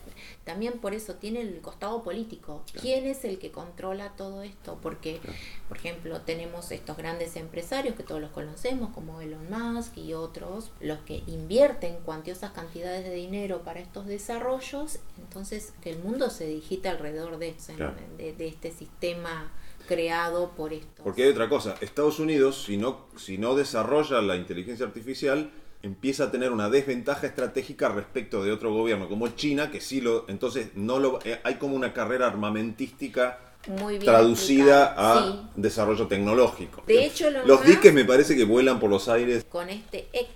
también 0.46 0.74
por 0.74 0.94
eso 0.94 1.16
tiene 1.16 1.40
el 1.40 1.60
costado 1.60 2.04
político. 2.04 2.62
¿Quién 2.80 3.04
es 3.06 3.24
el 3.24 3.40
que 3.40 3.50
controla 3.50 4.10
todo 4.16 4.42
esto? 4.42 4.78
Porque, 4.80 5.18
por 5.66 5.76
ejemplo, 5.76 6.20
tenemos 6.20 6.70
estos 6.70 6.96
grandes 6.96 7.34
empresarios 7.34 7.96
que 7.96 8.04
todos 8.04 8.20
los 8.20 8.30
conocemos, 8.30 8.90
como 8.94 9.20
Elon 9.20 9.50
Musk 9.50 9.98
y 9.98 10.14
otros, 10.14 10.70
los 10.80 11.00
que 11.00 11.24
invierten 11.26 11.96
cuantiosas 12.04 12.52
cantidades 12.52 13.04
de 13.04 13.12
dinero 13.12 13.62
para 13.62 13.80
estos 13.80 14.06
desarrollos, 14.06 15.00
entonces 15.18 15.74
el 15.84 15.98
mundo 15.98 16.30
se 16.30 16.46
digita 16.46 16.90
alrededor 16.90 17.38
de, 17.38 17.48
eso, 17.48 17.72
¿no? 17.72 17.78
Claro. 17.78 17.96
de, 18.16 18.32
de 18.32 18.46
este 18.46 18.70
sistema 18.70 19.50
creado 19.88 20.52
por 20.52 20.72
esto. 20.72 21.02
Porque 21.02 21.24
hay 21.24 21.30
otra 21.30 21.48
cosa, 21.48 21.74
Estados 21.80 22.20
Unidos, 22.20 22.62
si 22.64 22.76
no, 22.76 23.06
si 23.16 23.36
no 23.36 23.56
desarrolla 23.56 24.22
la 24.22 24.36
inteligencia 24.36 24.86
artificial, 24.86 25.50
empieza 25.82 26.24
a 26.24 26.30
tener 26.30 26.52
una 26.52 26.68
desventaja 26.68 27.26
estratégica 27.26 27.88
respecto 27.88 28.42
de 28.42 28.52
otro 28.52 28.72
gobierno 28.72 29.08
como 29.08 29.28
China, 29.28 29.70
que 29.70 29.80
sí 29.80 30.00
lo, 30.00 30.28
entonces 30.28 30.68
no 30.74 30.98
lo, 30.98 31.20
eh, 31.24 31.40
hay 31.44 31.54
como 31.54 31.76
una 31.76 31.92
carrera 31.92 32.26
armamentística 32.26 33.38
Muy 33.68 33.94
bien 33.98 34.04
traducida 34.04 34.94
a. 34.96 35.22
Sí. 35.22 35.40
desarrollo 35.56 36.06
tecnológico. 36.06 36.82
De 36.86 37.04
hecho, 37.04 37.28
Elon 37.28 37.46
los 37.46 37.64
diques 37.64 37.92
me 37.92 38.04
parece 38.04 38.36
que 38.36 38.44
vuelan 38.44 38.80
por 38.80 38.90
los 38.90 39.08
aires. 39.08 39.44
con 39.48 39.68
este 39.68 40.08
ex 40.12 40.30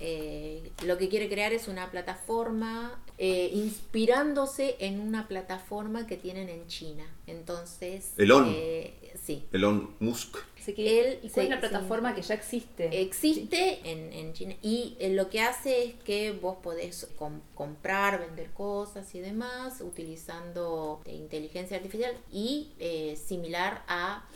eh, 0.00 0.70
lo 0.86 0.96
que 0.96 1.08
quiere 1.08 1.28
crear 1.28 1.52
es 1.52 1.66
una 1.66 1.90
plataforma 1.90 3.00
eh, 3.18 3.50
inspirándose 3.52 4.76
en 4.78 5.00
una 5.00 5.26
plataforma 5.28 6.06
que 6.06 6.16
tienen 6.16 6.48
en 6.48 6.66
China. 6.68 7.04
Entonces, 7.26 8.12
Elon. 8.16 8.52
eh, 8.54 9.12
sí, 9.22 9.44
Elon 9.52 9.90
Musk. 10.00 10.36
Así 10.60 10.74
que, 10.74 11.00
Él 11.00 11.18
¿Y 11.22 11.28
cuál 11.30 11.32
se- 11.32 11.42
es 11.44 11.48
la 11.50 11.60
plataforma 11.60 12.14
que 12.14 12.22
ya 12.22 12.34
existe? 12.34 13.00
existe 13.02 13.80
en, 13.90 14.12
en 14.12 14.32
China 14.34 14.54
y 14.62 14.96
eh, 15.00 15.10
lo 15.10 15.30
que 15.30 15.40
hace 15.40 15.84
es 15.84 15.94
que 16.04 16.32
vos 16.32 16.58
podés 16.62 17.08
com- 17.16 17.40
comprar, 17.54 18.20
vender 18.20 18.50
cosas 18.52 19.14
y 19.14 19.20
demás 19.20 19.80
utilizando 19.80 21.00
eh, 21.06 21.14
inteligencia 21.14 21.76
artificial 21.76 22.14
y 22.32 22.68
eh, 22.78 23.16
similar 23.16 23.82
a 23.88 24.26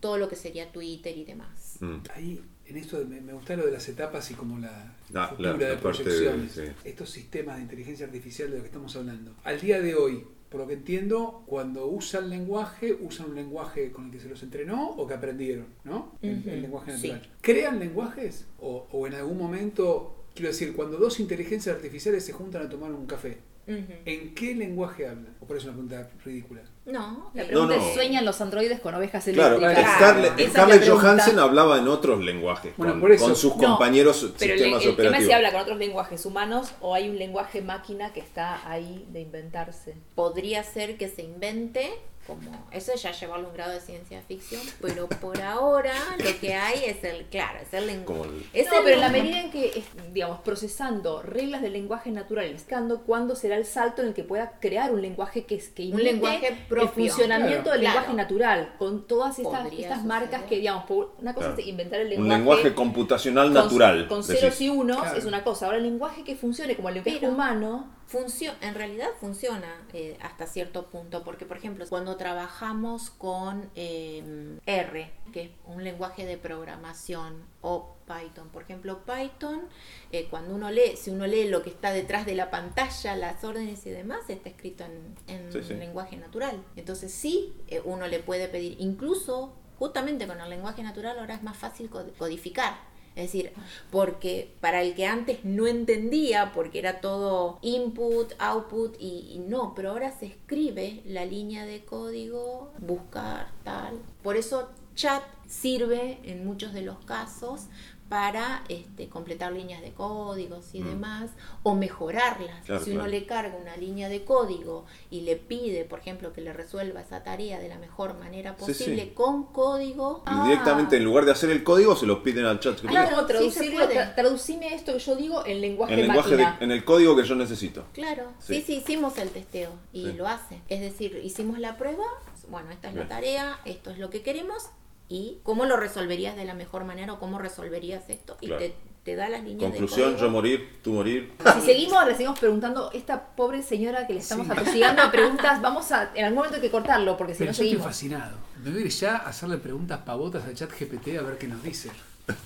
todo 0.00 0.18
lo 0.18 0.28
que 0.28 0.36
sería 0.36 0.72
Twitter 0.72 1.16
y 1.16 1.24
demás. 1.24 1.76
Mm. 1.80 1.96
Ahí, 2.14 2.40
en 2.72 2.78
esto 2.78 2.98
de- 2.98 3.04
me, 3.06 3.20
me 3.20 3.32
gusta 3.32 3.54
lo 3.56 3.64
de 3.66 3.72
las 3.72 3.88
etapas 3.88 4.30
y 4.30 4.34
como 4.34 4.58
la 4.58 4.94
Ah, 5.14 5.28
futura 5.28 5.52
la- 5.52 5.58
de 5.58 5.74
la 5.74 5.80
parte 5.80 5.98
de- 5.98 6.04
proyecciones. 6.04 6.52
sí. 6.52 6.62
Estos 6.84 7.10
sistemas 7.10 7.56
de 7.56 7.62
inteligencia 7.62 8.06
artificial 8.06 8.50
de 8.50 8.56
lo 8.56 8.62
que 8.62 8.68
estamos 8.68 8.94
hablando. 8.96 9.32
Al 9.44 9.60
día 9.60 9.80
de 9.80 9.94
hoy, 9.94 10.24
por 10.50 10.60
lo 10.60 10.66
que 10.66 10.74
entiendo, 10.74 11.44
cuando 11.46 11.86
usan 11.86 12.28
lenguaje, 12.28 12.92
usan 13.00 13.30
un 13.30 13.36
lenguaje 13.36 13.90
con 13.90 14.06
el 14.06 14.10
que 14.10 14.20
se 14.20 14.28
los 14.28 14.42
entrenó 14.42 14.90
o 14.90 15.06
que 15.06 15.14
aprendieron, 15.14 15.66
¿no? 15.84 16.12
El, 16.20 16.44
lenguaje 16.60 16.96
sí. 16.98 17.08
natural. 17.08 17.30
¿Crean 17.40 17.78
lenguajes? 17.78 18.44
O, 18.60 18.86
o 18.92 19.06
en 19.06 19.14
algún 19.14 19.38
momento, 19.38 20.24
quiero 20.34 20.48
decir, 20.50 20.74
cuando 20.74 20.98
dos 20.98 21.20
inteligencias 21.20 21.74
artificiales 21.74 22.24
se 22.24 22.32
juntan 22.32 22.66
a 22.66 22.68
tomar 22.68 22.92
un 22.92 23.06
café, 23.06 23.38
Ujú. 23.80 23.92
¿en 24.04 24.34
qué 24.34 24.54
lenguaje 24.54 25.06
hablan? 25.08 25.34
O 25.40 25.46
por 25.46 25.56
eso 25.56 25.70
es 25.70 25.76
una 25.76 25.86
pregunta 25.88 26.10
ridícula. 26.24 26.60
No, 26.84 27.30
La 27.34 27.44
pregunta 27.44 27.76
No, 27.76 27.80
no. 27.80 27.88
es, 27.88 27.94
¿sueñan 27.94 28.24
los 28.24 28.40
androides 28.40 28.80
con 28.80 28.94
ovejas 28.94 29.24
Claro, 29.24 29.56
eléctricas? 29.56 29.96
Claro. 29.98 30.50
Scarlett. 30.50 30.88
Johansson 30.88 31.38
hablaba 31.38 31.78
en 31.78 31.86
otros 31.88 32.20
lenguajes, 32.24 32.72
Bueno, 32.76 32.94
con, 32.94 33.00
por 33.02 33.12
eso. 33.12 33.24
con 33.26 33.36
sus 33.36 33.56
No, 33.56 33.62
compañeros 33.62 34.16
Pero 34.38 34.52
el, 34.54 34.58
sistemas 34.58 34.62
el 34.62 34.66
tema 34.66 34.76
es 34.88 34.92
operativos. 34.94 35.26
si 35.26 35.32
habla 35.32 35.52
con 35.52 35.60
otros 35.60 35.78
lenguajes 35.78 36.26
humanos 36.26 36.72
o 36.80 36.94
hay 36.94 37.08
un 37.08 37.18
lenguaje 37.18 37.62
máquina 37.62 38.12
que 38.12 38.20
está 38.20 38.68
ahí 38.68 39.06
de 39.12 39.20
inventarse. 39.20 39.94
podría 40.16 40.62
ser 40.64 40.96
que 40.98 41.08
se 41.08 41.22
invente 41.22 41.90
como 42.26 42.66
eso 42.70 42.92
ya 42.94 43.10
llevarlo 43.12 43.46
a 43.46 43.50
un 43.50 43.54
grado 43.56 43.72
de 43.72 43.80
ciencia 43.80 44.22
ficción 44.28 44.62
pero 44.80 45.08
por 45.08 45.40
ahora 45.42 45.92
lo 46.18 46.40
que 46.40 46.54
hay 46.54 46.84
es 46.84 47.02
el 47.04 47.24
claro 47.26 47.58
es 47.62 47.72
el 47.74 47.86
lenguaje 47.88 48.22
el- 48.22 48.46
es 48.52 48.68
no, 48.70 48.78
el 48.78 48.84
pero 48.84 48.94
en 48.94 49.00
la 49.00 49.08
lenguaje. 49.08 49.22
medida 49.22 49.40
en 49.40 49.50
que, 49.50 49.78
es, 49.78 49.84
digamos, 50.12 50.40
procesando 50.40 51.22
reglas 51.22 51.62
del 51.62 51.72
lenguaje 51.72 52.10
natural, 52.10 52.52
buscando 52.52 53.02
cuándo 53.02 53.34
será 53.34 53.56
el 53.56 53.64
salto 53.64 54.02
en 54.02 54.08
el 54.08 54.14
que 54.14 54.22
pueda 54.24 54.52
crear 54.60 54.92
un 54.92 55.02
lenguaje 55.02 55.44
que, 55.44 55.56
es- 55.56 55.68
que 55.70 55.82
imite 55.82 56.02
lenguaje 56.04 56.56
propio. 56.68 56.84
el 57.04 57.08
funcionamiento 57.10 57.62
Claro. 57.64 57.70
del 57.72 57.80
Claro. 57.80 57.96
lenguaje 58.00 58.14
natural, 58.16 58.74
con 58.78 59.06
todas 59.06 59.38
estas, 59.38 59.72
estas 59.72 60.04
marcas 60.04 60.42
que, 60.44 60.56
digamos, 60.56 60.84
una 61.18 61.34
cosa 61.34 61.48
Claro. 61.48 61.60
es 61.60 61.66
inventar 61.66 62.00
el 62.00 62.06
un 62.06 62.10
lenguaje, 62.28 62.38
lenguaje 62.38 62.74
computacional 62.74 63.46
con- 63.46 63.54
natural. 63.54 64.08
con 64.08 64.22
decís. 64.22 64.40
ceros 64.40 64.60
y 64.60 64.68
unos 64.68 64.98
Claro. 65.00 65.18
es 65.18 65.24
una 65.24 65.42
cosa. 65.44 65.66
Ahora 65.66 65.78
el 65.78 65.84
lenguaje 65.84 66.22
que 66.24 66.36
funcione 66.36 66.76
como 66.76 66.88
el 66.88 66.94
lenguaje 66.96 67.18
Pero- 67.20 67.32
humano, 67.32 67.90
Funcio- 68.12 68.54
en 68.60 68.74
realidad 68.74 69.08
funciona 69.20 69.86
eh, 69.94 70.18
hasta 70.20 70.46
cierto 70.46 70.86
punto, 70.90 71.24
porque 71.24 71.46
por 71.46 71.56
ejemplo, 71.56 71.86
cuando 71.88 72.16
trabajamos 72.16 73.08
con 73.10 73.70
eh, 73.74 74.58
R, 74.66 75.10
que 75.32 75.42
es 75.44 75.50
un 75.64 75.82
lenguaje 75.82 76.26
de 76.26 76.36
programación, 76.36 77.42
o 77.62 77.96
Python, 78.06 78.48
por 78.50 78.62
ejemplo, 78.62 79.00
Python, 79.06 79.62
eh, 80.10 80.26
cuando 80.28 80.54
uno 80.54 80.70
lee, 80.70 80.96
si 80.96 81.10
uno 81.10 81.26
lee 81.26 81.48
lo 81.48 81.62
que 81.62 81.70
está 81.70 81.92
detrás 81.92 82.26
de 82.26 82.34
la 82.34 82.50
pantalla, 82.50 83.16
las 83.16 83.42
órdenes 83.44 83.86
y 83.86 83.90
demás, 83.90 84.28
está 84.28 84.48
escrito 84.50 84.84
en, 84.84 85.14
en 85.28 85.52
Sí, 85.52 85.62
sí. 85.62 85.74
lenguaje 85.74 86.16
natural. 86.16 86.62
Entonces 86.76 87.12
sí, 87.12 87.54
eh, 87.68 87.80
uno 87.84 88.06
le 88.08 88.18
puede 88.18 88.48
pedir, 88.48 88.76
incluso 88.78 89.54
justamente 89.78 90.26
con 90.26 90.40
el 90.40 90.50
lenguaje 90.50 90.82
natural 90.82 91.18
ahora 91.18 91.34
es 91.34 91.42
más 91.42 91.56
fácil 91.56 91.88
cod- 91.90 92.12
codificar. 92.18 92.91
Es 93.14 93.24
decir, 93.24 93.52
porque 93.90 94.54
para 94.60 94.82
el 94.82 94.94
que 94.94 95.06
antes 95.06 95.44
no 95.44 95.66
entendía, 95.66 96.52
porque 96.52 96.78
era 96.78 97.00
todo 97.00 97.58
input, 97.60 98.32
output 98.38 98.96
y, 98.98 99.42
no, 99.46 99.74
pero 99.74 99.90
ahora 99.90 100.10
se 100.10 100.26
escribe 100.26 101.02
la 101.04 101.26
línea 101.26 101.66
de 101.66 101.84
código, 101.84 102.72
buscar 102.78 103.50
tal. 103.64 103.98
Por 104.22 104.36
eso 104.36 104.70
chat 104.94 105.22
sirve 105.46 106.20
en 106.24 106.44
muchos 106.44 106.72
de 106.72 106.82
los 106.82 106.98
casos 107.04 107.66
para 108.12 108.62
este, 108.68 109.08
completar 109.08 109.54
líneas 109.54 109.80
de 109.80 109.92
códigos 109.92 110.74
y 110.74 110.80
Mm. 110.82 110.86
demás, 110.86 111.30
o 111.62 111.74
mejorarlas. 111.74 112.62
Claro, 112.66 112.84
si 112.84 112.90
uno 112.90 113.00
claro. 113.04 113.10
le 113.10 113.24
carga 113.24 113.56
una 113.56 113.74
línea 113.78 114.10
de 114.10 114.22
código 114.22 114.84
y 115.10 115.22
le 115.22 115.36
pide, 115.36 115.86
por 115.86 116.00
ejemplo, 116.00 116.30
que 116.34 116.42
le 116.42 116.52
resuelva 116.52 117.00
esa 117.00 117.22
tarea 117.22 117.58
de 117.58 117.70
la 117.70 117.78
mejor 117.78 118.18
manera 118.18 118.54
Sí, 118.58 118.66
posible 118.66 119.02
sí. 119.04 119.10
con 119.14 119.44
código, 119.44 120.18
Y 120.26 120.28
Ah. 120.30 120.42
directamente 120.44 120.98
en 120.98 121.04
lugar 121.04 121.24
de 121.24 121.30
hacer 121.30 121.48
el 121.48 121.64
código 121.64 121.96
se 121.96 122.04
lo 122.04 122.22
piden 122.22 122.44
al 122.44 122.60
chat. 122.60 122.78
Claro, 122.80 123.20
sí 123.20 123.26
traducirlo, 123.28 123.86
puede. 123.86 123.94
tra- 123.98 124.14
traducime 124.14 124.74
esto 124.74 124.92
que 124.92 124.98
yo 124.98 125.16
digo 125.16 125.46
en 125.46 125.62
lenguaje 125.62 125.94
en, 125.94 126.00
lenguaje 126.06 126.36
de- 126.36 126.46
en 126.60 126.70
el 126.70 126.84
código 126.84 127.16
que 127.16 127.24
yo 127.24 127.34
necesito. 127.34 127.84
Claro, 127.94 128.24
Sí. 128.40 128.56
sí, 128.56 128.62
sí, 128.66 128.74
hicimos 128.76 129.16
el 129.16 129.30
testeo 129.30 129.70
y 129.94 130.04
Sí. 130.04 130.12
lo 130.12 130.28
hace. 130.28 130.60
Es 130.68 130.82
decir, 130.82 131.18
hicimos 131.24 131.58
la 131.58 131.78
prueba, 131.78 132.04
bueno, 132.48 132.70
esta 132.72 132.90
es 132.90 132.94
la 132.94 133.08
tarea, 133.08 133.58
esto 133.64 133.88
es 133.90 133.96
lo 133.98 134.10
que 134.10 134.20
queremos 134.20 134.66
y 135.08 135.38
cómo 135.42 135.64
lo 135.66 135.76
resolverías 135.76 136.36
de 136.36 136.44
la 136.44 136.54
mejor 136.54 136.84
manera 136.84 137.12
o 137.14 137.18
cómo 137.18 137.38
resolverías 137.38 138.08
esto 138.08 138.36
y 138.40 138.46
Claro. 138.46 138.62
te, 138.62 138.74
te 139.04 139.16
da 139.16 139.28
las 139.28 139.42
líneas 139.42 139.70
Conclusión, 139.70 140.14
de 140.14 140.20
yo 140.20 140.30
morir, 140.30 140.78
tú 140.82 140.92
morir. 140.92 141.32
Si 141.54 141.60
seguimos, 141.66 142.06
le 142.06 142.12
seguimos 142.14 142.38
preguntando, 142.38 142.90
esta 142.92 143.34
pobre 143.34 143.62
señora 143.62 144.06
que 144.06 144.14
le 144.14 144.20
estamos 144.20 144.46
Sí. 144.46 144.52
atosigando 144.52 145.02
a 145.02 145.10
preguntas, 145.10 145.60
vamos 145.60 145.90
a, 145.92 146.12
en 146.14 146.24
algún 146.24 146.36
momento 146.36 146.56
hay 146.56 146.62
que 146.62 146.70
cortarlo, 146.70 147.16
porque 147.16 147.34
si 147.34 147.38
Pero 147.40 147.50
no 147.50 147.52
yo 147.52 147.52
estoy 147.52 147.66
seguimos. 147.68 147.86
fascinado. 147.86 148.36
Me 148.62 148.70
voy 148.70 148.82
a 148.82 148.84
ir 148.86 148.90
ya 148.92 149.16
a 149.16 149.28
hacerle 149.28 149.58
preguntas 149.58 149.98
pavotas 150.06 150.44
al 150.44 150.54
chat 150.54 150.70
GPT 150.70 151.18
a 151.18 151.22
ver 151.22 151.36
qué 151.36 151.48
nos 151.48 151.62
dice. 151.62 151.90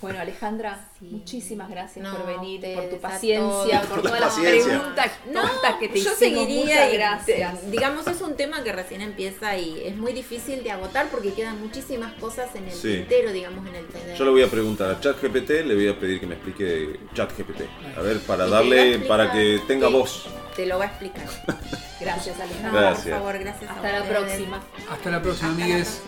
Bueno, 0.00 0.20
Alejandra, 0.20 0.88
Sí. 0.98 1.04
muchísimas 1.10 1.68
gracias 1.68 2.02
No, 2.04 2.16
por 2.16 2.26
venir, 2.26 2.60
por 2.74 2.88
tu 2.88 2.98
paciencia, 2.98 3.82
por 3.82 3.98
la 3.98 4.02
todas 4.02 4.20
las 4.20 4.34
preguntas 4.38 5.12
No, 5.30 5.42
que 5.78 5.88
te 5.88 6.00
yo 6.00 6.12
hicimos. 6.12 6.18
seguiría 6.18 6.64
Muchas 6.64 6.92
y, 6.92 6.96
gracias. 6.96 7.60
te- 7.60 7.70
digamos, 7.70 8.06
es 8.06 8.20
un 8.22 8.36
tema 8.36 8.64
que 8.64 8.72
recién 8.72 9.02
empieza 9.02 9.56
y 9.58 9.82
es 9.86 9.94
muy 9.96 10.12
difícil 10.14 10.64
de 10.64 10.70
agotar 10.70 11.08
porque 11.08 11.34
quedan 11.34 11.60
muchísimas 11.60 12.14
cosas 12.14 12.48
en 12.54 12.64
el 12.64 12.72
Sí. 12.72 12.94
tintero, 12.96 13.32
digamos, 13.32 13.66
en 13.66 13.74
el 13.74 13.86
tender. 13.88 14.16
Yo 14.16 14.24
le 14.24 14.30
voy 14.30 14.42
a 14.42 14.50
preguntar 14.50 14.90
a 14.90 14.98
ChatGPT, 15.00 15.50
le 15.66 15.74
voy 15.74 15.88
a 15.88 16.00
pedir 16.00 16.20
que 16.20 16.26
me 16.26 16.34
explique 16.36 16.98
ChatGPT. 17.14 17.62
A 17.96 18.00
ver, 18.00 18.18
para 18.20 18.46
darle, 18.48 18.88
explicar 18.94 19.08
para 19.08 19.32
que 19.32 19.60
tenga 19.68 19.88
voz. 19.88 20.26
Te 20.56 20.64
lo 20.64 20.78
va 20.78 20.84
a 20.84 20.88
explicar. 20.88 21.26
Gracias, 22.00 22.40
Alejandra. 22.40 22.80
Gracias. 22.80 23.04
por 23.08 23.12
favor, 23.18 23.38
gracias. 23.38 23.70
a 23.70 23.74
Hasta 23.74 23.92
la 23.92 24.04
próxima. 24.04 24.62
Hasta 24.90 25.10
la 25.10 25.22
próxima, 25.22 25.50
Hasta 25.50 25.58
la 25.60 25.64
amigues. 25.74 26.02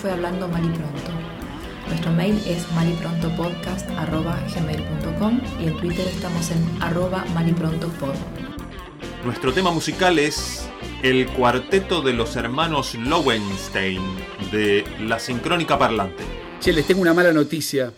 Fue 0.00 0.10
Hablando 0.10 0.48
Mal 0.48 0.64
y 0.64 0.70
Pronto. 0.70 1.12
Nuestro 1.88 2.10
mail 2.12 2.40
es 2.46 2.72
maliprontopodcast.gmail.com 2.72 5.40
y 5.60 5.66
en 5.66 5.76
Twitter 5.76 6.08
estamos 6.08 6.50
en 6.50 6.64
arroba 6.80 7.26
maliprontopod. 7.34 8.14
Nuestro 9.24 9.52
tema 9.52 9.70
musical 9.70 10.18
es 10.18 10.66
el 11.02 11.28
cuarteto 11.28 12.00
de 12.00 12.14
los 12.14 12.36
hermanos 12.36 12.94
Lowenstein 12.94 14.00
de 14.50 14.84
La 15.00 15.18
Sincrónica 15.18 15.78
Parlante. 15.78 16.24
Che, 16.60 16.72
les 16.72 16.86
tengo 16.86 17.02
una 17.02 17.12
mala 17.12 17.34
noticia. 17.34 17.92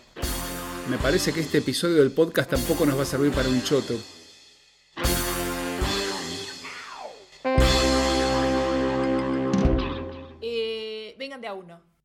Me 0.91 0.99
parece 0.99 1.33
que 1.33 1.39
este 1.41 1.59
episodio 1.59 1.99
del 1.99 2.11
podcast 2.11 2.51
tampoco 2.51 2.85
nos 2.85 2.99
va 2.99 3.03
a 3.03 3.07
servir 3.07 3.31
para 3.31 3.49
un 3.49 3.63
choto. 3.63 3.95
Eh, 10.41 11.15
vengan 11.17 11.41
de 11.41 11.47
a 11.47 11.55
uno. 11.55 11.92